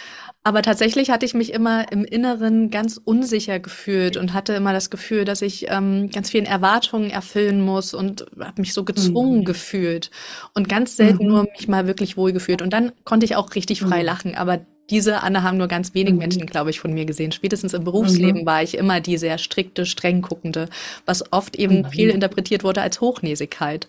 Aber 0.43 0.62
tatsächlich 0.62 1.11
hatte 1.11 1.26
ich 1.26 1.34
mich 1.34 1.52
immer 1.52 1.90
im 1.93 2.05
Inneren 2.05 2.70
ganz 2.70 3.00
unsicher 3.05 3.58
gefühlt 3.58 4.17
und 4.17 4.32
hatte 4.32 4.55
immer 4.55 4.73
das 4.73 4.90
Gefühl, 4.90 5.25
dass 5.25 5.43
ich 5.43 5.67
ähm, 5.69 6.08
ganz 6.11 6.31
vielen 6.31 6.46
Erwartungen 6.46 7.11
erfüllen 7.11 7.61
muss 7.61 7.93
und 7.94 8.25
habe 8.38 8.61
mich 8.61 8.73
so 8.73 8.84
gezwungen 8.84 9.40
mhm. 9.40 9.44
gefühlt 9.44 10.11
und 10.55 10.69
ganz 10.69 10.96
selten 10.96 11.25
mhm. 11.25 11.31
nur 11.31 11.43
mich 11.43 11.69
mal 11.69 11.87
wirklich 11.87 12.17
wohl 12.17 12.32
gefühlt. 12.32 12.62
Und 12.62 12.73
dann 12.73 12.93
konnte 13.05 13.26
ich 13.26 13.37
auch 13.37 13.55
richtig 13.55 13.81
frei 13.81 13.99
mhm. 13.99 14.06
lachen. 14.06 14.34
Aber 14.34 14.61
diese 14.91 15.23
Anne 15.23 15.43
haben 15.43 15.56
nur 15.56 15.69
ganz 15.69 15.94
wenig 15.94 16.12
mhm. 16.12 16.19
Menschen, 16.19 16.47
glaube 16.47 16.71
ich, 16.71 16.81
von 16.81 16.93
mir 16.94 17.05
gesehen. 17.05 17.33
Spätestens 17.33 17.75
im 17.75 17.85
Berufsleben 17.85 18.43
mhm. 18.43 18.47
war 18.47 18.62
ich 18.62 18.77
immer 18.77 19.00
die 19.00 19.19
sehr 19.19 19.38
strikte, 19.38 19.87
streng 19.87 20.23
guckende, 20.23 20.69
was 21.05 21.33
oft 21.33 21.56
eben 21.56 21.83
mhm. 21.83 21.87
viel 21.87 22.11
interpretiert 22.11 22.65
wurde 22.65 22.83
als 22.83 23.00
Hochnäsigkeit. 23.00 23.88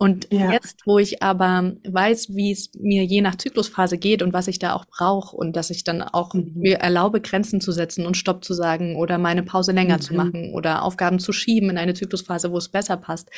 Und 0.00 0.28
ja. 0.30 0.52
jetzt, 0.52 0.86
wo 0.86 1.00
ich 1.00 1.24
aber 1.24 1.72
weiß, 1.84 2.28
wie 2.36 2.52
es 2.52 2.70
mir 2.78 3.04
je 3.04 3.20
nach 3.20 3.34
Zyklusphase 3.34 3.98
geht 3.98 4.22
und 4.22 4.32
was 4.32 4.46
ich 4.46 4.60
da 4.60 4.74
auch 4.74 4.84
brauche 4.84 5.36
und 5.36 5.56
dass 5.56 5.70
ich 5.70 5.82
dann 5.82 6.02
auch 6.02 6.34
mhm. 6.34 6.52
mir 6.54 6.76
erlaube, 6.76 7.20
Grenzen 7.20 7.60
zu 7.60 7.72
setzen 7.72 8.06
und 8.06 8.16
Stopp 8.16 8.44
zu 8.44 8.54
sagen 8.54 8.94
oder 8.94 9.18
meine 9.18 9.42
Pause 9.42 9.72
länger 9.72 9.96
mhm. 9.96 10.00
zu 10.00 10.14
machen 10.14 10.52
oder 10.54 10.84
Aufgaben 10.84 11.18
zu 11.18 11.32
schieben 11.32 11.70
in 11.70 11.78
eine 11.78 11.94
Zyklusphase, 11.94 12.52
wo 12.52 12.58
es 12.58 12.68
besser 12.68 12.96
passt, 12.96 13.30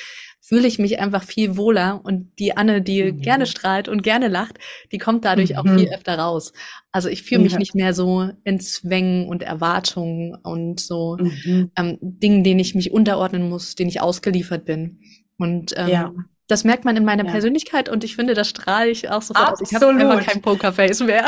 fühle 0.42 0.68
ich 0.68 0.78
mich 0.78 1.00
einfach 1.00 1.22
viel 1.22 1.56
wohler 1.56 2.02
und 2.04 2.30
die 2.38 2.54
Anne, 2.54 2.82
die 2.82 3.04
mhm. 3.04 3.22
gerne 3.22 3.46
strahlt 3.46 3.88
und 3.88 4.02
gerne 4.02 4.28
lacht, 4.28 4.58
die 4.92 4.98
kommt 4.98 5.24
dadurch 5.24 5.56
auch 5.56 5.64
viel 5.64 5.86
mhm. 5.86 5.94
öfter 5.94 6.18
raus. 6.18 6.52
Also 6.92 7.08
ich 7.08 7.22
fühle 7.22 7.40
mich 7.40 7.52
ja. 7.52 7.58
nicht 7.58 7.74
mehr 7.74 7.94
so 7.94 8.28
in 8.44 8.60
Zwängen 8.60 9.28
und 9.30 9.42
Erwartungen 9.42 10.34
und 10.34 10.78
so 10.78 11.16
mhm. 11.18 11.70
ähm, 11.74 11.96
Dingen, 12.02 12.44
denen 12.44 12.60
ich 12.60 12.74
mich 12.74 12.90
unterordnen 12.90 13.48
muss, 13.48 13.76
denen 13.76 13.88
ich 13.88 14.02
ausgeliefert 14.02 14.66
bin. 14.66 15.00
Und 15.38 15.72
ähm, 15.78 15.88
ja. 15.88 16.12
Das 16.50 16.64
merkt 16.64 16.84
man 16.84 16.96
in 16.96 17.04
meiner 17.04 17.24
ja. 17.24 17.30
Persönlichkeit 17.30 17.88
und 17.88 18.02
ich 18.02 18.16
finde, 18.16 18.34
das 18.34 18.48
strahle 18.48 18.90
ich 18.90 19.08
auch 19.08 19.22
sofort 19.22 19.52
aus. 19.52 19.60
Ich 19.60 19.74
habe 19.74 19.88
einfach 19.88 20.26
kein 20.26 20.42
Pokerface 20.42 21.00
mehr. 21.00 21.26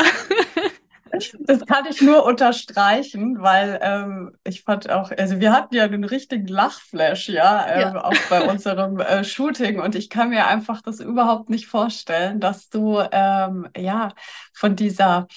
Das 1.41 1.63
kann 1.67 1.85
ich 1.87 2.01
nur 2.01 2.25
unterstreichen, 2.25 3.39
weil 3.39 3.79
ähm, 3.83 4.35
ich 4.43 4.63
fand 4.63 4.89
auch, 4.89 5.11
also 5.11 5.39
wir 5.39 5.53
hatten 5.53 5.75
ja 5.75 5.83
einen 5.83 6.03
richtigen 6.05 6.47
Lachflash, 6.47 7.29
ja, 7.29 7.63
äh, 7.65 7.81
ja. 7.81 8.03
auch 8.03 8.15
bei 8.31 8.41
unserem 8.49 8.99
äh, 8.99 9.23
Shooting 9.23 9.79
und 9.79 9.93
ich 9.93 10.09
kann 10.09 10.29
mir 10.29 10.47
einfach 10.47 10.81
das 10.81 10.99
überhaupt 10.99 11.51
nicht 11.51 11.67
vorstellen, 11.67 12.39
dass 12.39 12.69
du 12.69 12.99
ähm, 13.11 13.67
ja 13.77 14.09
von 14.53 14.75
dieser 14.75 15.27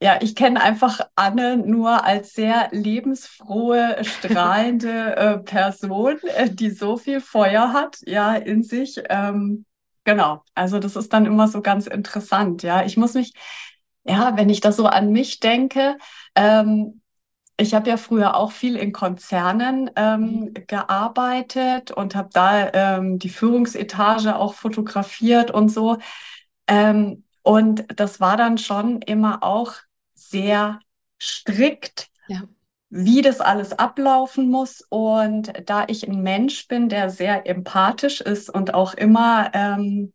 ja, 0.00 0.18
ich 0.20 0.34
kenne 0.34 0.60
einfach 0.60 1.00
Anne 1.14 1.56
nur 1.56 2.04
als 2.04 2.34
sehr 2.34 2.68
lebensfrohe, 2.70 3.96
strahlende 4.02 5.16
äh, 5.16 5.38
Person, 5.38 6.18
äh, 6.36 6.50
die 6.50 6.70
so 6.70 6.98
viel 6.98 7.20
Feuer 7.20 7.72
hat, 7.72 7.98
ja, 8.06 8.34
in 8.34 8.62
sich. 8.62 9.02
Ähm, 9.08 9.64
genau. 10.04 10.44
Also 10.54 10.78
das 10.78 10.96
ist 10.96 11.12
dann 11.12 11.24
immer 11.24 11.48
so 11.48 11.62
ganz 11.62 11.86
interessant, 11.86 12.62
ja. 12.62 12.84
Ich 12.84 12.98
muss 12.98 13.14
mich, 13.14 13.32
ja, 14.04 14.36
wenn 14.36 14.50
ich 14.50 14.60
das 14.60 14.76
so 14.76 14.86
an 14.86 15.12
mich 15.12 15.40
denke, 15.40 15.96
ähm, 16.34 17.00
ich 17.58 17.72
habe 17.74 17.88
ja 17.88 17.96
früher 17.96 18.36
auch 18.36 18.52
viel 18.52 18.76
in 18.76 18.92
Konzernen 18.92 19.90
ähm, 19.96 20.20
mhm. 20.20 20.54
gearbeitet 20.66 21.90
und 21.90 22.14
habe 22.14 22.28
da 22.34 22.70
ähm, 22.74 23.18
die 23.18 23.30
Führungsetage 23.30 24.36
auch 24.36 24.52
fotografiert 24.52 25.50
und 25.50 25.70
so. 25.70 25.96
Ähm, 26.66 27.24
und 27.42 27.86
das 27.98 28.20
war 28.20 28.36
dann 28.36 28.58
schon 28.58 29.00
immer 29.00 29.42
auch 29.42 29.72
sehr 30.28 30.80
strikt, 31.20 32.08
ja. 32.28 32.42
wie 32.90 33.22
das 33.22 33.40
alles 33.40 33.72
ablaufen 33.72 34.50
muss. 34.50 34.82
Und 34.88 35.52
da 35.66 35.84
ich 35.88 36.08
ein 36.08 36.22
Mensch 36.22 36.68
bin, 36.68 36.88
der 36.88 37.10
sehr 37.10 37.46
empathisch 37.46 38.20
ist 38.20 38.50
und 38.50 38.74
auch 38.74 38.94
immer 38.94 39.50
ähm, 39.54 40.12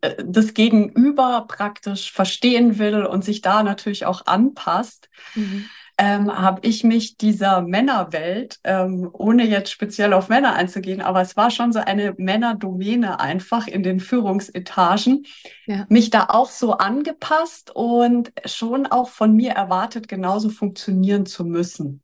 äh, 0.00 0.24
das 0.24 0.54
Gegenüber 0.54 1.46
praktisch 1.48 2.12
verstehen 2.12 2.78
will 2.78 3.04
und 3.04 3.24
sich 3.24 3.40
da 3.40 3.62
natürlich 3.62 4.06
auch 4.06 4.26
anpasst, 4.26 5.08
mhm. 5.34 5.66
Ähm, 5.98 6.30
habe 6.30 6.60
ich 6.66 6.84
mich 6.84 7.16
dieser 7.16 7.62
Männerwelt, 7.62 8.58
ähm, 8.64 9.08
ohne 9.12 9.44
jetzt 9.44 9.70
speziell 9.70 10.12
auf 10.12 10.28
Männer 10.28 10.54
einzugehen, 10.54 11.00
aber 11.00 11.22
es 11.22 11.36
war 11.36 11.50
schon 11.50 11.72
so 11.72 11.78
eine 11.78 12.14
Männerdomäne 12.18 13.18
einfach 13.18 13.66
in 13.66 13.82
den 13.82 14.00
Führungsetagen, 14.00 15.24
ja. 15.66 15.86
mich 15.88 16.10
da 16.10 16.26
auch 16.28 16.50
so 16.50 16.72
angepasst 16.72 17.70
und 17.74 18.32
schon 18.44 18.86
auch 18.86 19.08
von 19.08 19.34
mir 19.34 19.52
erwartet, 19.52 20.06
genauso 20.06 20.50
funktionieren 20.50 21.24
zu 21.24 21.44
müssen. 21.44 22.02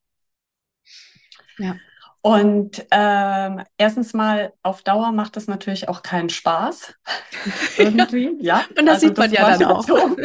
Ja. 1.59 1.77
Und 2.23 2.87
ähm, 2.93 3.63
erstens 3.77 4.15
mal 4.15 4.53
auf 4.63 4.83
Dauer 4.83 5.11
macht 5.11 5.37
das 5.37 5.49
natürlich 5.49 5.89
auch 5.89 6.03
keinen 6.03 6.31
Spaß. 6.31 6.95
Irgendwie, 7.77 8.39
ja. 8.41 8.65
Und 8.79 8.87
das 8.87 8.95
also 8.97 9.09
sieht 9.09 9.19
man 9.19 9.31
das 9.31 9.39
ja 9.39 9.59
dann 9.59 9.65
auch. 9.65 9.85
So. 9.85 10.17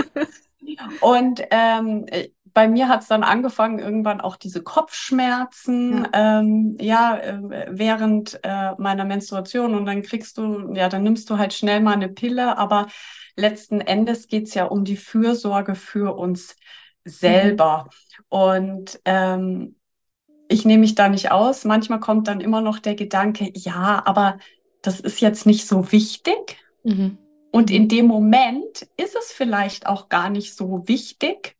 Und 1.02 1.42
ähm, 1.50 2.06
bei 2.58 2.68
mir 2.68 2.90
hat 2.90 3.04
es 3.04 3.08
dann 3.08 3.22
angefangen, 3.22 3.78
irgendwann 3.78 4.20
auch 4.20 4.36
diese 4.36 4.64
Kopfschmerzen, 4.64 6.08
ja, 6.12 6.40
ähm, 6.40 6.76
ja 6.82 7.16
äh, 7.16 7.68
während 7.70 8.40
äh, 8.42 8.72
meiner 8.80 9.06
Menstruation. 9.06 9.76
Und 9.76 9.86
dann 9.86 10.02
kriegst 10.02 10.40
du, 10.40 10.74
ja, 10.74 10.90
dann 10.90 11.04
nimmst 11.04 11.30
du 11.30 11.38
halt 11.38 11.54
schnell 11.54 11.82
mal 11.82 11.94
eine 11.94 12.10
Pille, 12.10 12.58
aber 12.58 12.88
letzten 13.36 13.80
Endes 13.80 14.28
geht 14.28 14.48
es 14.48 14.56
ja 14.56 14.66
um 14.66 14.86
die 14.86 14.98
Fürsorge 14.98 15.76
für 15.76 16.18
uns 16.18 16.56
selber. 17.06 17.84
Mhm. 17.84 18.24
Und 18.30 19.02
ähm, 19.06 19.76
ich 20.48 20.66
nehme 20.66 20.80
mich 20.80 20.96
da 20.96 21.10
nicht 21.10 21.30
aus. 21.30 21.64
Manchmal 21.64 22.00
kommt 22.00 22.28
dann 22.28 22.42
immer 22.42 22.62
noch 22.62 22.80
der 22.80 22.96
Gedanke, 22.96 23.52
ja, 23.54 24.02
aber 24.04 24.40
das 24.82 25.00
ist 25.00 25.22
jetzt 25.22 25.46
nicht 25.46 25.68
so 25.68 25.92
wichtig. 25.92 26.58
Mhm. 26.84 27.20
Und 27.52 27.70
in 27.70 27.88
dem 27.88 28.08
Moment 28.08 28.88
ist 28.98 29.16
es 29.16 29.32
vielleicht 29.32 29.86
auch 29.86 30.10
gar 30.10 30.32
nicht 30.32 30.56
so 30.56 30.88
wichtig. 30.88 31.56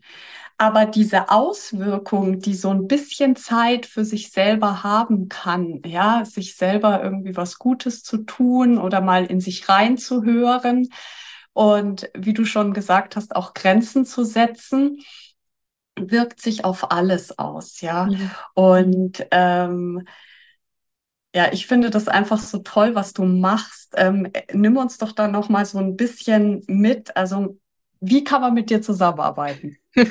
Aber 0.60 0.86
diese 0.88 1.30
Auswirkung, 1.30 2.40
die 2.40 2.56
so 2.56 2.72
ein 2.72 2.88
bisschen 2.88 3.36
Zeit 3.36 3.86
für 3.86 4.04
sich 4.04 4.32
selber 4.32 4.82
haben 4.84 5.30
kann, 5.30 5.82
ja, 5.86 6.26
sich 6.26 6.56
selber 6.56 7.04
irgendwie 7.04 7.38
was 7.38 7.60
Gutes 7.60 8.02
zu 8.02 8.20
tun 8.20 8.80
oder 8.80 9.00
mal 9.02 9.26
in 9.26 9.40
sich 9.40 9.70
reinzuhören 9.70 10.90
und 11.54 12.10
wie 12.16 12.34
du 12.34 12.46
schon 12.46 12.74
gesagt 12.74 13.16
hast, 13.16 13.36
auch 13.36 13.54
Grenzen 13.54 14.06
zu 14.06 14.24
setzen, 14.24 15.00
wirkt 16.00 16.42
sich 16.42 16.66
auf 16.66 16.92
alles 16.92 17.38
aus, 17.40 17.82
ja. 17.82 18.06
Mhm. 18.06 18.32
Und 18.54 19.28
ähm, 19.32 20.04
ja, 21.36 21.52
ich 21.52 21.68
finde 21.68 21.90
das 21.90 22.08
einfach 22.08 22.40
so 22.40 22.60
toll, 22.60 22.96
was 22.96 23.14
du 23.14 23.24
machst. 23.24 23.94
Ähm, 23.98 24.32
nimm 24.54 24.78
uns 24.78 24.98
doch 24.98 25.12
da 25.12 25.28
noch 25.28 25.50
mal 25.50 25.66
so 25.66 25.78
ein 25.78 25.96
bisschen 25.96 26.64
mit. 26.68 27.16
Also, 27.16 27.60
wie 28.00 28.24
kann 28.24 28.42
man 28.42 28.54
mit 28.54 28.70
dir 28.70 28.82
zusammenarbeiten? 28.82 29.78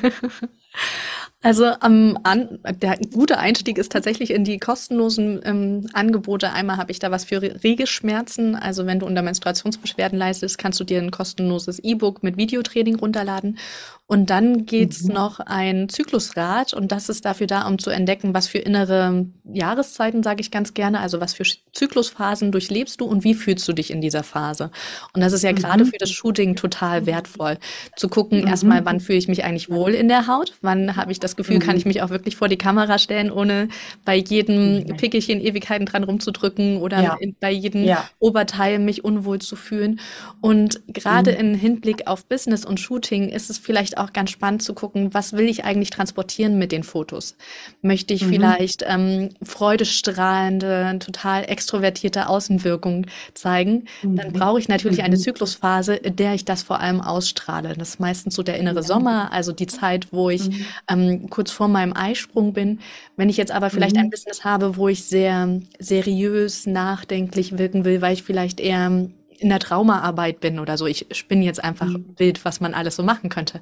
Also 1.42 1.66
ähm, 1.84 2.18
an, 2.24 2.58
der 2.82 2.98
gute 3.12 3.38
Einstieg 3.38 3.78
ist 3.78 3.92
tatsächlich 3.92 4.32
in 4.32 4.42
die 4.42 4.58
kostenlosen 4.58 5.40
ähm, 5.44 5.86
Angebote. 5.92 6.52
Einmal 6.52 6.76
habe 6.76 6.90
ich 6.90 6.98
da 6.98 7.12
was 7.12 7.24
für 7.24 7.40
Regelschmerzen. 7.40 8.56
Also 8.56 8.86
wenn 8.86 8.98
du 8.98 9.06
unter 9.06 9.22
Menstruationsbeschwerden 9.22 10.18
leistest, 10.18 10.58
kannst 10.58 10.80
du 10.80 10.84
dir 10.84 11.00
ein 11.00 11.12
kostenloses 11.12 11.78
E-Book 11.78 12.24
mit 12.24 12.36
Videotraining 12.36 12.96
runterladen. 12.96 13.58
Und 14.08 14.30
dann 14.30 14.66
geht's 14.66 15.02
mhm. 15.02 15.14
noch 15.14 15.40
ein 15.40 15.88
Zyklusrad 15.88 16.72
und 16.72 16.92
das 16.92 17.08
ist 17.08 17.24
dafür 17.24 17.48
da, 17.48 17.66
um 17.66 17.78
zu 17.78 17.90
entdecken, 17.90 18.34
was 18.34 18.46
für 18.46 18.58
innere 18.58 19.26
Jahreszeiten, 19.52 20.22
sage 20.22 20.40
ich 20.40 20.52
ganz 20.52 20.74
gerne, 20.74 21.00
also 21.00 21.20
was 21.20 21.34
für 21.34 21.42
Zyklusphasen 21.72 22.52
durchlebst 22.52 23.00
du 23.00 23.04
und 23.06 23.24
wie 23.24 23.34
fühlst 23.34 23.66
du 23.66 23.72
dich 23.72 23.90
in 23.90 24.00
dieser 24.00 24.22
Phase. 24.22 24.70
Und 25.12 25.22
das 25.22 25.32
ist 25.32 25.42
ja 25.42 25.50
mhm. 25.50 25.56
gerade 25.56 25.84
für 25.86 25.98
das 25.98 26.10
Shooting 26.12 26.54
total 26.54 27.06
wertvoll, 27.06 27.58
zu 27.96 28.08
gucken, 28.08 28.42
mhm. 28.42 28.46
erstmal, 28.46 28.84
wann 28.84 29.00
fühle 29.00 29.18
ich 29.18 29.26
mich 29.26 29.42
eigentlich 29.42 29.70
wohl 29.70 29.92
in 29.92 30.06
der 30.06 30.28
Haut, 30.28 30.54
wann 30.62 30.94
habe 30.94 31.10
ich 31.10 31.18
das 31.18 31.34
Gefühl, 31.34 31.58
kann 31.58 31.74
mhm. 31.74 31.78
ich 31.78 31.86
mich 31.86 32.00
auch 32.02 32.10
wirklich 32.10 32.36
vor 32.36 32.46
die 32.48 32.58
Kamera 32.58 33.00
stellen, 33.00 33.32
ohne 33.32 33.68
bei 34.04 34.14
jedem 34.14 34.84
mhm. 34.84 34.96
Pickelchen 34.98 35.40
Ewigkeiten 35.40 35.84
dran 35.84 36.04
rumzudrücken 36.04 36.76
oder 36.76 37.02
ja. 37.02 37.18
bei 37.40 37.50
jedem 37.50 37.82
ja. 37.82 38.08
Oberteil 38.20 38.78
mich 38.78 39.02
unwohl 39.02 39.40
zu 39.40 39.56
fühlen. 39.56 39.98
Und 40.40 40.80
gerade 40.86 41.32
mhm. 41.32 41.38
im 41.38 41.54
Hinblick 41.54 42.06
auf 42.06 42.26
Business 42.26 42.64
und 42.64 42.78
Shooting 42.78 43.30
ist 43.30 43.50
es 43.50 43.58
vielleicht 43.58 43.95
auch 43.98 44.12
ganz 44.12 44.30
spannend 44.30 44.62
zu 44.62 44.74
gucken, 44.74 45.14
was 45.14 45.32
will 45.32 45.48
ich 45.48 45.64
eigentlich 45.64 45.90
transportieren 45.90 46.58
mit 46.58 46.72
den 46.72 46.82
Fotos? 46.82 47.36
Möchte 47.82 48.14
ich 48.14 48.24
mhm. 48.24 48.30
vielleicht 48.30 48.84
ähm, 48.86 49.30
freudestrahlende, 49.42 50.98
total 50.98 51.44
extrovertierte 51.44 52.28
Außenwirkung 52.28 53.06
zeigen? 53.34 53.84
Mhm. 54.02 54.16
Dann 54.16 54.32
brauche 54.32 54.58
ich 54.58 54.68
natürlich 54.68 55.02
eine 55.02 55.16
mhm. 55.16 55.20
Zyklusphase, 55.20 55.94
in 55.94 56.16
der 56.16 56.34
ich 56.34 56.44
das 56.44 56.62
vor 56.62 56.80
allem 56.80 57.00
ausstrahle. 57.00 57.74
Das 57.76 57.90
ist 57.90 58.00
meistens 58.00 58.34
so 58.34 58.42
der 58.42 58.58
innere 58.58 58.76
ja. 58.76 58.82
Sommer, 58.82 59.32
also 59.32 59.52
die 59.52 59.66
Zeit, 59.66 60.12
wo 60.12 60.30
ich 60.30 60.48
mhm. 60.48 60.66
ähm, 60.88 61.30
kurz 61.30 61.50
vor 61.50 61.68
meinem 61.68 61.92
Eisprung 61.94 62.52
bin. 62.52 62.80
Wenn 63.16 63.28
ich 63.28 63.36
jetzt 63.36 63.52
aber 63.52 63.70
vielleicht 63.70 63.96
ein 63.96 64.06
mhm. 64.06 64.10
Business 64.10 64.44
habe, 64.44 64.76
wo 64.76 64.88
ich 64.88 65.04
sehr 65.04 65.60
seriös, 65.78 66.66
nachdenklich 66.66 67.58
wirken 67.58 67.84
will, 67.84 68.02
weil 68.02 68.14
ich 68.14 68.22
vielleicht 68.22 68.60
eher 68.60 69.08
in 69.40 69.48
der 69.48 69.58
Traumaarbeit 69.58 70.40
bin 70.40 70.58
oder 70.58 70.76
so, 70.76 70.86
ich 70.86 71.06
spinne 71.12 71.44
jetzt 71.44 71.62
einfach 71.62 71.86
mhm. 71.86 72.14
wild, 72.16 72.44
was 72.44 72.60
man 72.60 72.74
alles 72.74 72.96
so 72.96 73.02
machen 73.02 73.30
könnte, 73.30 73.60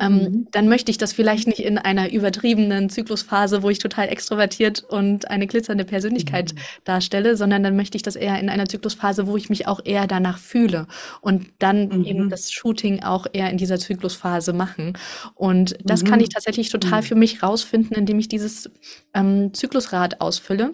ähm, 0.00 0.14
mhm. 0.14 0.46
dann 0.50 0.68
möchte 0.68 0.90
ich 0.90 0.98
das 0.98 1.12
vielleicht 1.12 1.46
nicht 1.46 1.60
in 1.60 1.78
einer 1.78 2.10
übertriebenen 2.12 2.90
Zyklusphase, 2.90 3.62
wo 3.62 3.70
ich 3.70 3.78
total 3.78 4.08
extrovertiert 4.08 4.84
und 4.84 5.30
eine 5.30 5.46
glitzernde 5.46 5.84
Persönlichkeit 5.84 6.54
mhm. 6.54 6.58
darstelle, 6.84 7.36
sondern 7.36 7.62
dann 7.62 7.76
möchte 7.76 7.96
ich 7.96 8.02
das 8.02 8.16
eher 8.16 8.38
in 8.38 8.48
einer 8.48 8.66
Zyklusphase, 8.66 9.26
wo 9.26 9.36
ich 9.36 9.48
mich 9.48 9.66
auch 9.66 9.80
eher 9.84 10.06
danach 10.06 10.38
fühle 10.38 10.86
und 11.20 11.46
dann 11.58 11.88
mhm. 11.88 12.04
eben 12.04 12.30
das 12.30 12.50
Shooting 12.50 13.02
auch 13.02 13.26
eher 13.32 13.50
in 13.50 13.58
dieser 13.58 13.78
Zyklusphase 13.78 14.52
machen. 14.52 14.94
Und 15.34 15.76
das 15.84 16.04
kann 16.04 16.18
mhm. 16.18 16.24
ich 16.24 16.28
tatsächlich 16.30 16.70
total 16.70 17.00
mhm. 17.02 17.06
für 17.06 17.14
mich 17.14 17.42
rausfinden, 17.42 17.96
indem 17.96 18.18
ich 18.18 18.28
dieses 18.28 18.70
ähm, 19.14 19.52
Zyklusrad 19.54 20.20
ausfülle 20.20 20.72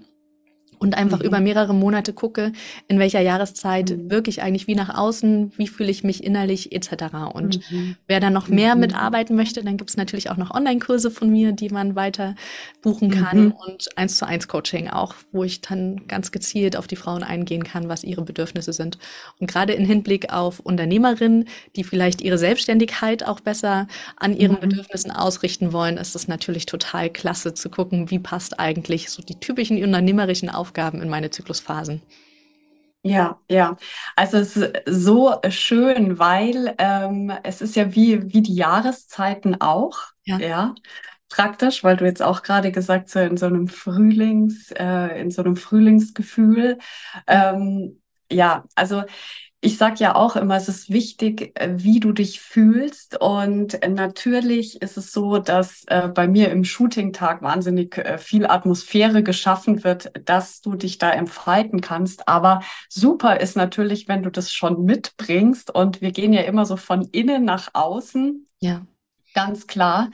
und 0.78 0.96
einfach 0.96 1.20
mhm. 1.20 1.26
über 1.26 1.40
mehrere 1.40 1.74
Monate 1.74 2.12
gucke, 2.12 2.52
in 2.88 2.98
welcher 2.98 3.20
Jahreszeit 3.20 3.90
mhm. 3.90 4.10
wirke 4.10 4.30
ich 4.30 4.42
eigentlich 4.42 4.66
wie 4.66 4.74
nach 4.74 4.96
außen, 4.96 5.52
wie 5.56 5.68
fühle 5.68 5.90
ich 5.90 6.04
mich 6.04 6.24
innerlich 6.24 6.72
etc. 6.72 7.14
Und 7.32 7.70
mhm. 7.70 7.96
wer 8.06 8.20
dann 8.20 8.32
noch 8.32 8.48
mehr 8.48 8.74
mhm. 8.74 8.82
mitarbeiten 8.82 9.36
möchte, 9.36 9.62
dann 9.62 9.76
gibt 9.76 9.90
es 9.90 9.96
natürlich 9.96 10.30
auch 10.30 10.36
noch 10.36 10.50
Online-Kurse 10.50 11.10
von 11.10 11.30
mir, 11.30 11.52
die 11.52 11.70
man 11.70 11.96
weiter 11.96 12.34
buchen 12.82 13.10
kann 13.10 13.46
mhm. 13.46 13.54
und 13.66 13.96
eins 13.96 14.18
zu 14.18 14.26
eins 14.26 14.48
Coaching 14.48 14.88
auch, 14.88 15.14
wo 15.32 15.44
ich 15.44 15.60
dann 15.60 16.06
ganz 16.06 16.32
gezielt 16.32 16.76
auf 16.76 16.86
die 16.86 16.96
Frauen 16.96 17.22
eingehen 17.22 17.64
kann, 17.64 17.88
was 17.88 18.04
ihre 18.04 18.22
Bedürfnisse 18.22 18.72
sind. 18.72 18.98
Und 19.38 19.50
gerade 19.50 19.72
in 19.72 19.84
Hinblick 19.84 20.32
auf 20.32 20.60
Unternehmerinnen, 20.60 21.46
die 21.74 21.84
vielleicht 21.84 22.20
ihre 22.20 22.38
Selbstständigkeit 22.38 23.26
auch 23.26 23.40
besser 23.40 23.88
an 24.16 24.36
ihren 24.36 24.56
mhm. 24.56 24.60
Bedürfnissen 24.60 25.10
ausrichten 25.10 25.72
wollen, 25.72 25.96
ist 25.96 26.14
es 26.14 26.28
natürlich 26.28 26.66
total 26.66 27.10
klasse 27.10 27.54
zu 27.54 27.70
gucken, 27.70 28.10
wie 28.10 28.18
passt 28.18 28.58
eigentlich 28.58 29.10
so 29.10 29.22
die 29.22 29.38
typischen 29.40 29.82
unternehmerischen 29.82 30.48
Aufgaben 30.48 30.65
Aufgaben 30.66 31.00
in 31.00 31.08
meine 31.08 31.30
Zyklusphasen. 31.30 32.02
Ja, 33.02 33.40
ja. 33.48 33.76
Also 34.16 34.38
es 34.38 34.56
ist 34.56 34.72
so 34.84 35.36
schön, 35.48 36.18
weil 36.18 36.74
ähm, 36.78 37.32
es 37.44 37.60
ist 37.60 37.76
ja 37.76 37.94
wie, 37.94 38.32
wie 38.32 38.42
die 38.42 38.54
Jahreszeiten 38.54 39.60
auch. 39.60 39.96
Ja. 40.24 40.38
ja. 40.38 40.74
Praktisch, 41.28 41.84
weil 41.84 41.96
du 41.96 42.04
jetzt 42.04 42.20
auch 42.22 42.42
gerade 42.42 42.72
gesagt 42.72 43.06
hast, 43.06 43.16
in 43.16 43.36
so 43.36 43.46
einem 43.46 43.68
Frühlings, 43.68 44.72
äh, 44.72 45.20
in 45.20 45.30
so 45.30 45.42
einem 45.42 45.54
Frühlingsgefühl. 45.54 46.78
Ähm, 47.28 48.00
ja, 48.30 48.64
also 48.74 49.04
ich 49.66 49.78
sage 49.78 49.96
ja 49.98 50.14
auch 50.14 50.36
immer, 50.36 50.56
es 50.56 50.68
ist 50.68 50.90
wichtig, 50.90 51.50
äh, 51.60 51.74
wie 51.76 51.98
du 51.98 52.12
dich 52.12 52.40
fühlst. 52.40 53.20
Und 53.20 53.80
natürlich 53.88 54.80
ist 54.80 54.96
es 54.96 55.10
so, 55.10 55.38
dass 55.38 55.82
äh, 55.88 56.06
bei 56.06 56.28
mir 56.28 56.50
im 56.50 56.62
Shooting-Tag 56.62 57.42
wahnsinnig 57.42 57.98
äh, 57.98 58.16
viel 58.18 58.46
Atmosphäre 58.46 59.24
geschaffen 59.24 59.82
wird, 59.82 60.12
dass 60.24 60.60
du 60.60 60.76
dich 60.76 60.98
da 60.98 61.10
entfalten 61.10 61.80
kannst. 61.80 62.28
Aber 62.28 62.60
super 62.88 63.40
ist 63.40 63.56
natürlich, 63.56 64.06
wenn 64.06 64.22
du 64.22 64.30
das 64.30 64.52
schon 64.52 64.84
mitbringst. 64.84 65.74
Und 65.74 66.00
wir 66.00 66.12
gehen 66.12 66.32
ja 66.32 66.42
immer 66.42 66.64
so 66.64 66.76
von 66.76 67.02
innen 67.10 67.44
nach 67.44 67.70
außen. 67.72 68.46
Ja. 68.60 68.86
Ganz 69.34 69.66
klar. 69.66 70.10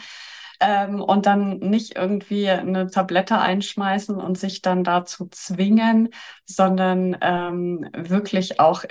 Ähm, 0.60 1.02
und 1.02 1.26
dann 1.26 1.58
nicht 1.58 1.96
irgendwie 1.96 2.48
eine 2.48 2.86
Tablette 2.86 3.38
einschmeißen 3.38 4.16
und 4.16 4.38
sich 4.38 4.62
dann 4.62 4.82
dazu 4.82 5.28
zwingen, 5.30 6.08
sondern 6.46 7.18
ähm, 7.20 7.86
wirklich 7.92 8.60
auch 8.60 8.84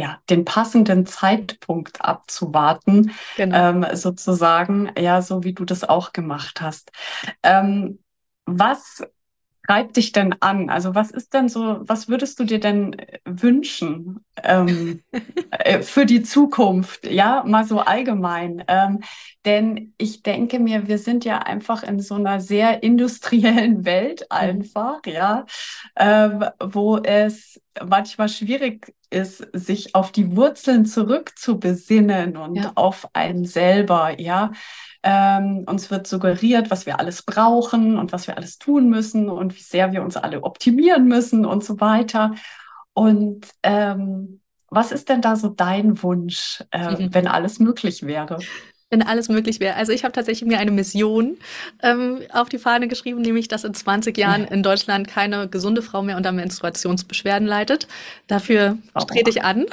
ja, 0.00 0.18
den 0.30 0.44
passenden 0.44 1.04
Zeitpunkt 1.04 2.02
abzuwarten, 2.02 3.12
genau. 3.36 3.56
ähm, 3.56 3.86
sozusagen, 3.92 4.90
ja, 4.98 5.20
so 5.20 5.44
wie 5.44 5.52
du 5.52 5.64
das 5.64 5.84
auch 5.84 6.12
gemacht 6.12 6.60
hast. 6.60 6.90
Ähm, 7.42 7.98
was 8.46 9.02
treibt 9.70 9.96
dich 9.96 10.10
denn 10.10 10.34
an? 10.40 10.68
Also 10.68 10.96
was 10.96 11.12
ist 11.12 11.32
denn 11.32 11.48
so, 11.48 11.78
was 11.82 12.08
würdest 12.08 12.40
du 12.40 12.44
dir 12.44 12.58
denn 12.58 12.94
äh, 12.94 13.18
wünschen 13.24 14.24
ähm, 14.42 15.00
äh, 15.50 15.82
für 15.82 16.06
die 16.06 16.22
Zukunft? 16.24 17.06
Ja, 17.06 17.44
mal 17.46 17.64
so 17.64 17.78
allgemein. 17.78 18.64
Ähm, 18.66 19.00
denn 19.44 19.94
ich 19.96 20.24
denke 20.24 20.58
mir, 20.58 20.88
wir 20.88 20.98
sind 20.98 21.24
ja 21.24 21.38
einfach 21.38 21.84
in 21.84 22.00
so 22.00 22.16
einer 22.16 22.40
sehr 22.40 22.82
industriellen 22.82 23.84
Welt 23.84 24.30
einfach, 24.32 25.02
mhm. 25.06 25.12
ja, 25.12 25.46
ähm, 25.96 26.44
wo 26.58 26.98
es 26.98 27.60
manchmal 27.80 28.28
schwierig 28.28 28.92
ist, 29.10 29.46
sich 29.52 29.94
auf 29.94 30.10
die 30.10 30.36
Wurzeln 30.36 30.84
zurückzubesinnen 30.84 32.36
und 32.36 32.56
ja. 32.56 32.72
auf 32.74 33.08
einen 33.12 33.44
selber, 33.44 34.20
ja. 34.20 34.50
Ähm, 35.02 35.64
uns 35.66 35.90
wird 35.90 36.06
suggeriert, 36.06 36.70
was 36.70 36.84
wir 36.86 36.98
alles 36.98 37.22
brauchen 37.22 37.98
und 37.98 38.12
was 38.12 38.26
wir 38.26 38.36
alles 38.36 38.58
tun 38.58 38.90
müssen 38.90 39.28
und 39.28 39.56
wie 39.56 39.62
sehr 39.62 39.92
wir 39.92 40.02
uns 40.02 40.16
alle 40.16 40.42
optimieren 40.42 41.06
müssen 41.06 41.46
und 41.46 41.64
so 41.64 41.80
weiter. 41.80 42.34
Und 42.92 43.46
ähm, 43.62 44.40
was 44.68 44.92
ist 44.92 45.08
denn 45.08 45.22
da 45.22 45.36
so 45.36 45.48
dein 45.48 46.02
Wunsch, 46.02 46.62
äh, 46.70 46.90
mhm. 46.90 47.14
wenn 47.14 47.26
alles 47.26 47.58
möglich 47.58 48.02
wäre? 48.04 48.38
wenn 48.90 49.02
alles 49.02 49.28
möglich 49.28 49.60
wäre. 49.60 49.76
Also 49.76 49.92
ich 49.92 50.02
habe 50.02 50.12
tatsächlich 50.12 50.48
mir 50.48 50.58
eine 50.58 50.72
Mission 50.72 51.38
ähm, 51.82 52.22
auf 52.32 52.48
die 52.48 52.58
Fahne 52.58 52.88
geschrieben, 52.88 53.22
nämlich, 53.22 53.46
dass 53.46 53.62
in 53.62 53.72
20 53.72 54.18
Jahren 54.18 54.44
in 54.44 54.64
Deutschland 54.64 55.06
keine 55.06 55.48
gesunde 55.48 55.80
Frau 55.80 56.02
mehr 56.02 56.16
unter 56.16 56.32
Menstruationsbeschwerden 56.32 57.46
leidet. 57.46 57.86
Dafür 58.26 58.78
trete 59.06 59.30
ich 59.30 59.44
an, 59.44 59.66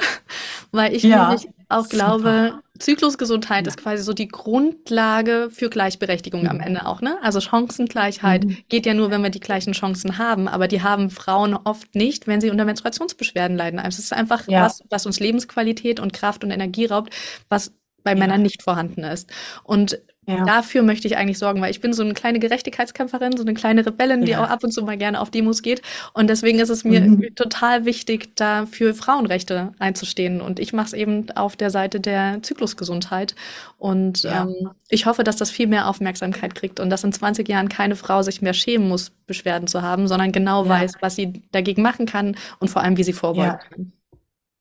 weil 0.70 0.94
ich 0.94 1.02
ja, 1.02 1.30
nämlich 1.30 1.48
auch 1.68 1.84
super. 1.84 1.96
glaube, 1.96 2.60
Zyklusgesundheit 2.78 3.66
ja. 3.66 3.70
ist 3.70 3.76
quasi 3.76 4.02
so 4.02 4.12
die 4.12 4.28
Grundlage 4.28 5.48
für 5.50 5.68
Gleichberechtigung 5.68 6.42
mhm. 6.42 6.48
am 6.48 6.60
Ende 6.60 6.86
auch, 6.86 7.00
ne? 7.00 7.18
Also 7.22 7.40
Chancengleichheit 7.40 8.44
mhm. 8.44 8.58
geht 8.68 8.86
ja 8.86 8.94
nur, 8.94 9.10
wenn 9.10 9.22
wir 9.22 9.30
die 9.30 9.40
gleichen 9.40 9.72
Chancen 9.72 10.18
haben, 10.18 10.48
aber 10.48 10.68
die 10.68 10.82
haben 10.82 11.10
Frauen 11.10 11.54
oft 11.54 11.94
nicht, 11.94 12.26
wenn 12.26 12.40
sie 12.40 12.50
unter 12.50 12.64
Menstruationsbeschwerden 12.64 13.56
leiden. 13.56 13.78
Also 13.78 13.98
es 13.98 14.04
ist 14.04 14.12
einfach 14.12 14.48
ja. 14.48 14.62
was, 14.64 14.82
was 14.90 15.06
uns 15.06 15.20
Lebensqualität 15.20 16.00
und 16.00 16.12
Kraft 16.12 16.42
und 16.42 16.50
Energie 16.50 16.86
raubt, 16.86 17.14
was 17.48 17.72
bei 18.02 18.12
ja. 18.12 18.18
Männern 18.18 18.42
nicht 18.42 18.62
vorhanden 18.62 19.04
ist. 19.04 19.30
Und 19.62 20.00
ja. 20.28 20.44
dafür 20.44 20.82
möchte 20.82 21.08
ich 21.08 21.16
eigentlich 21.16 21.38
sorgen, 21.38 21.60
weil 21.62 21.70
ich 21.70 21.80
bin 21.80 21.92
so 21.92 22.02
eine 22.02 22.12
kleine 22.12 22.38
Gerechtigkeitskämpferin, 22.38 23.36
so 23.36 23.42
eine 23.42 23.54
kleine 23.54 23.84
Rebellin, 23.86 24.24
die 24.24 24.32
ja. 24.32 24.44
auch 24.44 24.48
ab 24.48 24.62
und 24.62 24.72
zu 24.72 24.82
mal 24.82 24.98
gerne 24.98 25.20
auf 25.20 25.30
Demos 25.30 25.62
geht. 25.62 25.80
Und 26.12 26.28
deswegen 26.28 26.58
ist 26.58 26.68
es 26.68 26.84
mir 26.84 27.00
mhm. 27.00 27.34
total 27.34 27.86
wichtig, 27.86 28.36
da 28.36 28.66
für 28.66 28.94
Frauenrechte 28.94 29.72
einzustehen. 29.78 30.40
Und 30.40 30.60
ich 30.60 30.72
mache 30.72 30.88
es 30.88 30.92
eben 30.92 31.30
auf 31.30 31.56
der 31.56 31.70
Seite 31.70 31.98
der 31.98 32.42
Zyklusgesundheit. 32.42 33.34
Und 33.78 34.26
ähm, 34.26 34.70
ich 34.88 35.06
hoffe, 35.06 35.24
dass 35.24 35.36
das 35.36 35.50
viel 35.50 35.66
mehr 35.66 35.88
Aufmerksamkeit 35.88 36.54
kriegt 36.54 36.78
und 36.78 36.90
dass 36.90 37.04
in 37.04 37.12
20 37.12 37.48
Jahren 37.48 37.68
keine 37.70 37.96
Frau 37.96 38.22
sich 38.22 38.42
mehr 38.42 38.54
schämen 38.54 38.88
muss, 38.88 39.10
Beschwerden 39.26 39.66
zu 39.66 39.82
haben, 39.82 40.08
sondern 40.08 40.32
genau 40.32 40.68
weiß, 40.68 40.94
was 41.00 41.16
sie 41.16 41.42
dagegen 41.52 41.82
machen 41.82 42.06
kann 42.06 42.36
und 42.58 42.68
vor 42.68 42.82
allem, 42.82 42.96
wie 42.96 43.04
sie 43.04 43.12
vorbeugen 43.12 43.58
kann. 43.70 43.92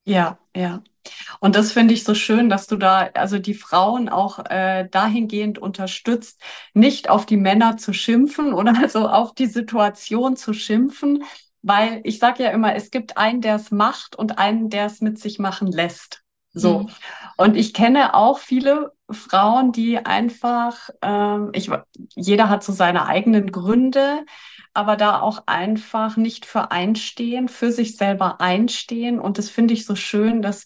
Ja, 0.06 0.38
ja. 0.56 0.82
Und 1.40 1.56
das 1.56 1.72
finde 1.72 1.94
ich 1.94 2.04
so 2.04 2.16
schön, 2.16 2.50
dass 2.50 2.68
du 2.68 2.78
da 2.78 3.10
also 3.14 3.40
die 3.40 3.54
Frauen 3.54 4.10
auch 4.10 4.40
äh, 4.50 4.88
dahingehend 4.90 5.60
unterstützt, 5.60 6.42
nicht 6.74 7.10
auf 7.10 7.26
die 7.26 7.38
Männer 7.38 7.78
zu 7.78 7.94
schimpfen 7.94 8.54
oder 8.54 8.74
also 8.82 9.08
auf 9.08 9.34
die 9.34 9.48
Situation 9.48 10.36
zu 10.36 10.54
schimpfen, 10.54 11.24
weil 11.62 12.02
ich 12.04 12.20
sage 12.20 12.44
ja 12.44 12.50
immer, 12.52 12.76
es 12.76 12.92
gibt 12.92 13.18
einen, 13.18 13.42
der 13.42 13.56
es 13.56 13.72
macht 13.72 14.16
und 14.16 14.38
einen, 14.38 14.70
der 14.70 14.86
es 14.86 15.02
mit 15.02 15.20
sich 15.20 15.40
machen 15.40 15.72
lässt. 15.72 16.24
So. 16.58 16.80
Mhm. 16.80 16.90
Und 17.38 17.56
ich 17.56 17.74
kenne 17.74 18.16
auch 18.16 18.40
viele 18.40 18.92
Frauen, 19.10 19.72
die 19.72 19.98
einfach, 20.00 20.90
ähm, 21.02 21.52
ich, 21.54 21.70
jeder 22.16 22.50
hat 22.50 22.64
so 22.64 22.74
seine 22.74 23.06
eigenen 23.06 23.52
Gründe, 23.52 24.26
aber 24.74 24.96
da 24.96 25.22
auch 25.22 25.44
einfach 25.46 26.18
nicht 26.18 26.46
für 26.46 26.72
einstehen, 26.72 27.48
für 27.48 27.72
sich 27.72 27.96
selber 27.96 28.42
einstehen. 28.42 29.20
Und 29.20 29.38
das 29.38 29.50
finde 29.50 29.74
ich 29.74 29.86
so 29.86 29.96
schön, 29.96 30.42
dass 30.42 30.66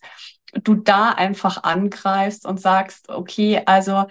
du 0.54 0.76
da 0.76 1.10
einfach 1.10 1.64
angreifst 1.64 2.46
und 2.46 2.60
sagst, 2.60 3.10
okay, 3.10 3.62
also 3.66 4.06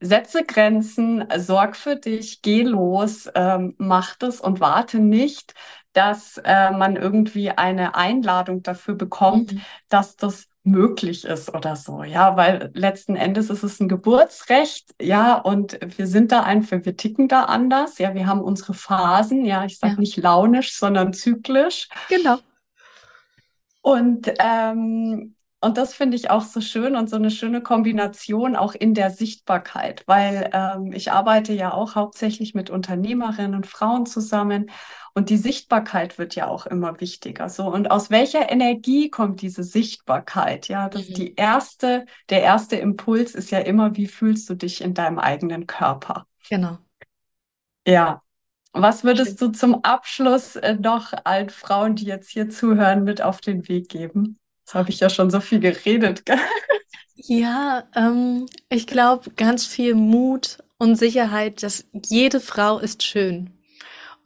setze 0.00 0.44
Grenzen, 0.44 1.24
sorg 1.36 1.76
für 1.76 1.96
dich, 1.96 2.42
geh 2.42 2.62
los, 2.62 3.28
ähm, 3.34 3.74
mach 3.78 4.16
das 4.16 4.40
und 4.40 4.60
warte 4.60 4.98
nicht, 4.98 5.54
dass 5.92 6.38
äh, 6.38 6.70
man 6.72 6.96
irgendwie 6.96 7.50
eine 7.50 7.94
Einladung 7.94 8.62
dafür 8.62 8.94
bekommt, 8.94 9.54
mhm. 9.54 9.60
dass 9.88 10.16
das 10.16 10.48
möglich 10.64 11.26
ist 11.26 11.54
oder 11.54 11.76
so, 11.76 12.02
ja, 12.02 12.36
weil 12.36 12.70
letzten 12.74 13.16
Endes 13.16 13.50
ist 13.50 13.62
es 13.62 13.80
ein 13.80 13.88
Geburtsrecht, 13.88 14.94
ja, 15.00 15.36
und 15.36 15.78
wir 15.98 16.06
sind 16.06 16.32
da 16.32 16.42
einfach, 16.42 16.78
wir 16.84 16.96
ticken 16.96 17.28
da 17.28 17.44
anders, 17.44 17.98
ja, 17.98 18.14
wir 18.14 18.26
haben 18.26 18.40
unsere 18.40 18.72
Phasen, 18.72 19.44
ja, 19.44 19.64
ich 19.66 19.78
sage 19.78 19.94
ja. 19.94 20.00
nicht 20.00 20.16
launisch, 20.16 20.74
sondern 20.76 21.12
zyklisch. 21.12 21.88
Genau. 22.08 22.38
Und 23.82 24.32
ähm, 24.38 25.34
und 25.64 25.78
das 25.78 25.94
finde 25.94 26.16
ich 26.16 26.30
auch 26.30 26.42
so 26.42 26.60
schön 26.60 26.94
und 26.94 27.08
so 27.08 27.16
eine 27.16 27.30
schöne 27.30 27.62
Kombination 27.62 28.54
auch 28.54 28.74
in 28.74 28.92
der 28.94 29.10
Sichtbarkeit, 29.10 30.04
weil 30.06 30.50
ähm, 30.52 30.92
ich 30.92 31.10
arbeite 31.10 31.52
ja 31.52 31.72
auch 31.72 31.94
hauptsächlich 31.94 32.54
mit 32.54 32.70
Unternehmerinnen 32.70 33.54
und 33.54 33.66
Frauen 33.66 34.04
zusammen 34.04 34.70
und 35.14 35.30
die 35.30 35.36
Sichtbarkeit 35.36 36.18
wird 36.18 36.34
ja 36.34 36.48
auch 36.48 36.66
immer 36.66 37.00
wichtiger. 37.00 37.48
So 37.48 37.66
und 37.72 37.90
aus 37.90 38.10
welcher 38.10 38.52
Energie 38.52 39.08
kommt 39.10 39.40
diese 39.40 39.64
Sichtbarkeit? 39.64 40.68
Ja, 40.68 40.88
das 40.88 41.08
mhm. 41.08 41.14
die 41.14 41.34
erste, 41.34 42.04
der 42.28 42.42
erste 42.42 42.76
Impuls 42.76 43.34
ist 43.34 43.50
ja 43.50 43.60
immer, 43.60 43.96
wie 43.96 44.06
fühlst 44.06 44.50
du 44.50 44.54
dich 44.54 44.82
in 44.82 44.92
deinem 44.92 45.18
eigenen 45.18 45.66
Körper? 45.66 46.26
Genau. 46.48 46.78
Ja, 47.86 48.22
was 48.72 49.04
würdest 49.04 49.40
du 49.40 49.48
zum 49.48 49.84
Abschluss 49.84 50.56
äh, 50.56 50.74
noch 50.74 51.12
allen 51.24 51.48
Frauen, 51.48 51.94
die 51.94 52.06
jetzt 52.06 52.28
hier 52.30 52.50
zuhören, 52.50 53.04
mit 53.04 53.22
auf 53.22 53.40
den 53.40 53.68
Weg 53.68 53.88
geben? 53.88 54.38
Jetzt 54.64 54.74
habe 54.74 54.88
ich 54.88 54.98
ja 54.98 55.10
schon 55.10 55.30
so 55.30 55.40
viel 55.40 55.60
geredet. 55.60 56.22
ja, 57.16 57.84
ähm, 57.94 58.46
ich 58.70 58.86
glaube, 58.86 59.30
ganz 59.36 59.66
viel 59.66 59.94
Mut 59.94 60.56
und 60.78 60.96
Sicherheit, 60.96 61.62
dass 61.62 61.84
jede 61.92 62.40
Frau 62.40 62.78
ist 62.78 63.02
schön. 63.02 63.50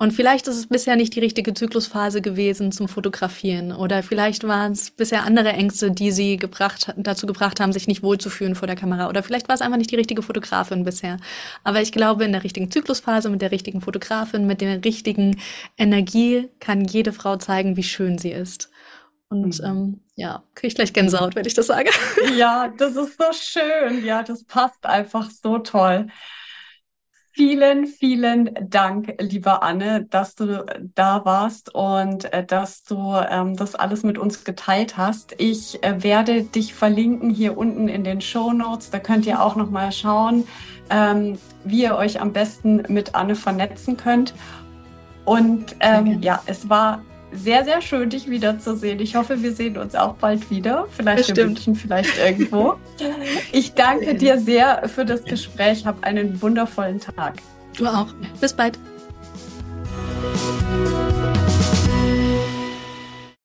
Und 0.01 0.13
vielleicht 0.13 0.47
ist 0.47 0.57
es 0.57 0.69
bisher 0.69 0.95
nicht 0.95 1.17
die 1.17 1.21
richtige 1.21 1.55
Zyklusphase 1.55 2.23
gewesen 2.23 2.71
zum 2.71 2.87
Fotografieren. 2.87 3.73
Oder 3.73 4.05
vielleicht 4.05 4.47
waren 4.47 4.71
es 4.71 4.93
bisher 4.93 5.25
andere 5.25 5.49
Ängste, 5.49 5.91
die 5.91 6.13
sie 6.13 6.37
gebracht, 6.37 6.95
dazu 6.97 7.27
gebracht 7.27 7.59
haben, 7.59 7.73
sich 7.73 7.89
nicht 7.89 8.05
wohlzufühlen 8.05 8.55
vor 8.55 8.69
der 8.69 8.77
Kamera. 8.77 9.09
Oder 9.09 9.25
vielleicht 9.25 9.49
war 9.49 9.57
es 9.57 9.61
einfach 9.61 9.77
nicht 9.77 9.91
die 9.91 9.97
richtige 9.97 10.23
Fotografin 10.23 10.85
bisher. 10.85 11.17
Aber 11.65 11.83
ich 11.83 11.91
glaube, 11.91 12.25
in 12.25 12.31
der 12.31 12.45
richtigen 12.45 12.71
Zyklusphase, 12.71 13.29
mit 13.29 13.43
der 13.43 13.51
richtigen 13.51 13.81
Fotografin, 13.81 14.47
mit 14.47 14.61
der 14.61 14.85
richtigen 14.85 15.41
Energie 15.77 16.49
kann 16.61 16.85
jede 16.85 17.13
Frau 17.13 17.37
zeigen, 17.37 17.77
wie 17.77 17.83
schön 17.83 18.19
sie 18.19 18.31
ist. 18.31 18.71
Und 19.31 19.61
mhm. 19.61 19.65
ähm, 19.65 20.01
ja, 20.15 20.43
kriege 20.55 20.69
ich 20.69 20.75
gleich 20.75 20.93
Gänsehaut, 20.93 21.37
wenn 21.37 21.47
ich 21.47 21.55
das 21.55 21.67
sage. 21.67 21.91
Ja, 22.37 22.69
das 22.77 22.97
ist 22.97 23.19
so 23.19 23.33
schön. 23.33 24.05
Ja, 24.05 24.23
das 24.23 24.45
passt 24.45 24.87
einfach 24.87 25.31
so 25.31 25.59
toll. 25.59 26.09
Vielen, 27.33 27.87
vielen 27.87 28.51
Dank, 28.69 29.15
liebe 29.21 29.63
Anne, 29.63 30.05
dass 30.11 30.35
du 30.35 30.67
da 30.97 31.25
warst 31.25 31.73
und 31.73 32.33
äh, 32.33 32.45
dass 32.45 32.83
du 32.83 33.15
ähm, 33.31 33.55
das 33.55 33.77
alles 33.77 34.03
mit 34.03 34.19
uns 34.19 34.43
geteilt 34.43 34.97
hast. 34.97 35.37
Ich 35.39 35.81
äh, 35.85 36.03
werde 36.03 36.43
dich 36.43 36.75
verlinken 36.75 37.31
hier 37.31 37.57
unten 37.57 37.87
in 37.87 38.03
den 38.03 38.21
Show 38.21 38.53
Notes. 38.53 38.91
Da 38.91 38.99
könnt 38.99 39.25
ihr 39.25 39.41
auch 39.41 39.55
noch 39.55 39.71
mal 39.71 39.93
schauen, 39.93 40.49
ähm, 40.91 41.39
wie 41.63 41.85
ihr 41.85 41.95
euch 41.95 42.21
am 42.21 42.33
besten 42.33 42.83
mit 42.89 43.15
Anne 43.15 43.37
vernetzen 43.37 43.97
könnt. 43.97 44.35
Und 45.25 45.77
ähm, 45.79 46.21
ja, 46.21 46.43
es 46.47 46.69
war 46.69 47.05
sehr, 47.33 47.65
sehr 47.65 47.81
schön, 47.81 48.11
dich 48.11 48.29
wiederzusehen. 48.29 49.01
Ich 49.01 49.15
hoffe, 49.15 49.43
wir 49.43 49.53
sehen 49.53 49.77
uns 49.77 49.95
auch 49.95 50.15
bald 50.15 50.51
wieder. 50.51 50.87
Vielleicht 50.91 51.29
Bestimmt. 51.29 51.39
in 51.39 51.47
München, 51.47 51.75
vielleicht 51.75 52.19
irgendwo. 52.19 52.77
Ich 53.53 53.75
danke 53.75 54.15
dir 54.15 54.39
sehr 54.39 54.89
für 54.89 55.05
das 55.05 55.25
Gespräch. 55.25 55.87
Hab 55.87 56.05
einen 56.05 56.41
wundervollen 56.41 57.01
Tag. 57.01 57.35
Du 57.77 57.87
auch. 57.87 58.09
Bis 58.41 58.53
bald. 58.53 58.79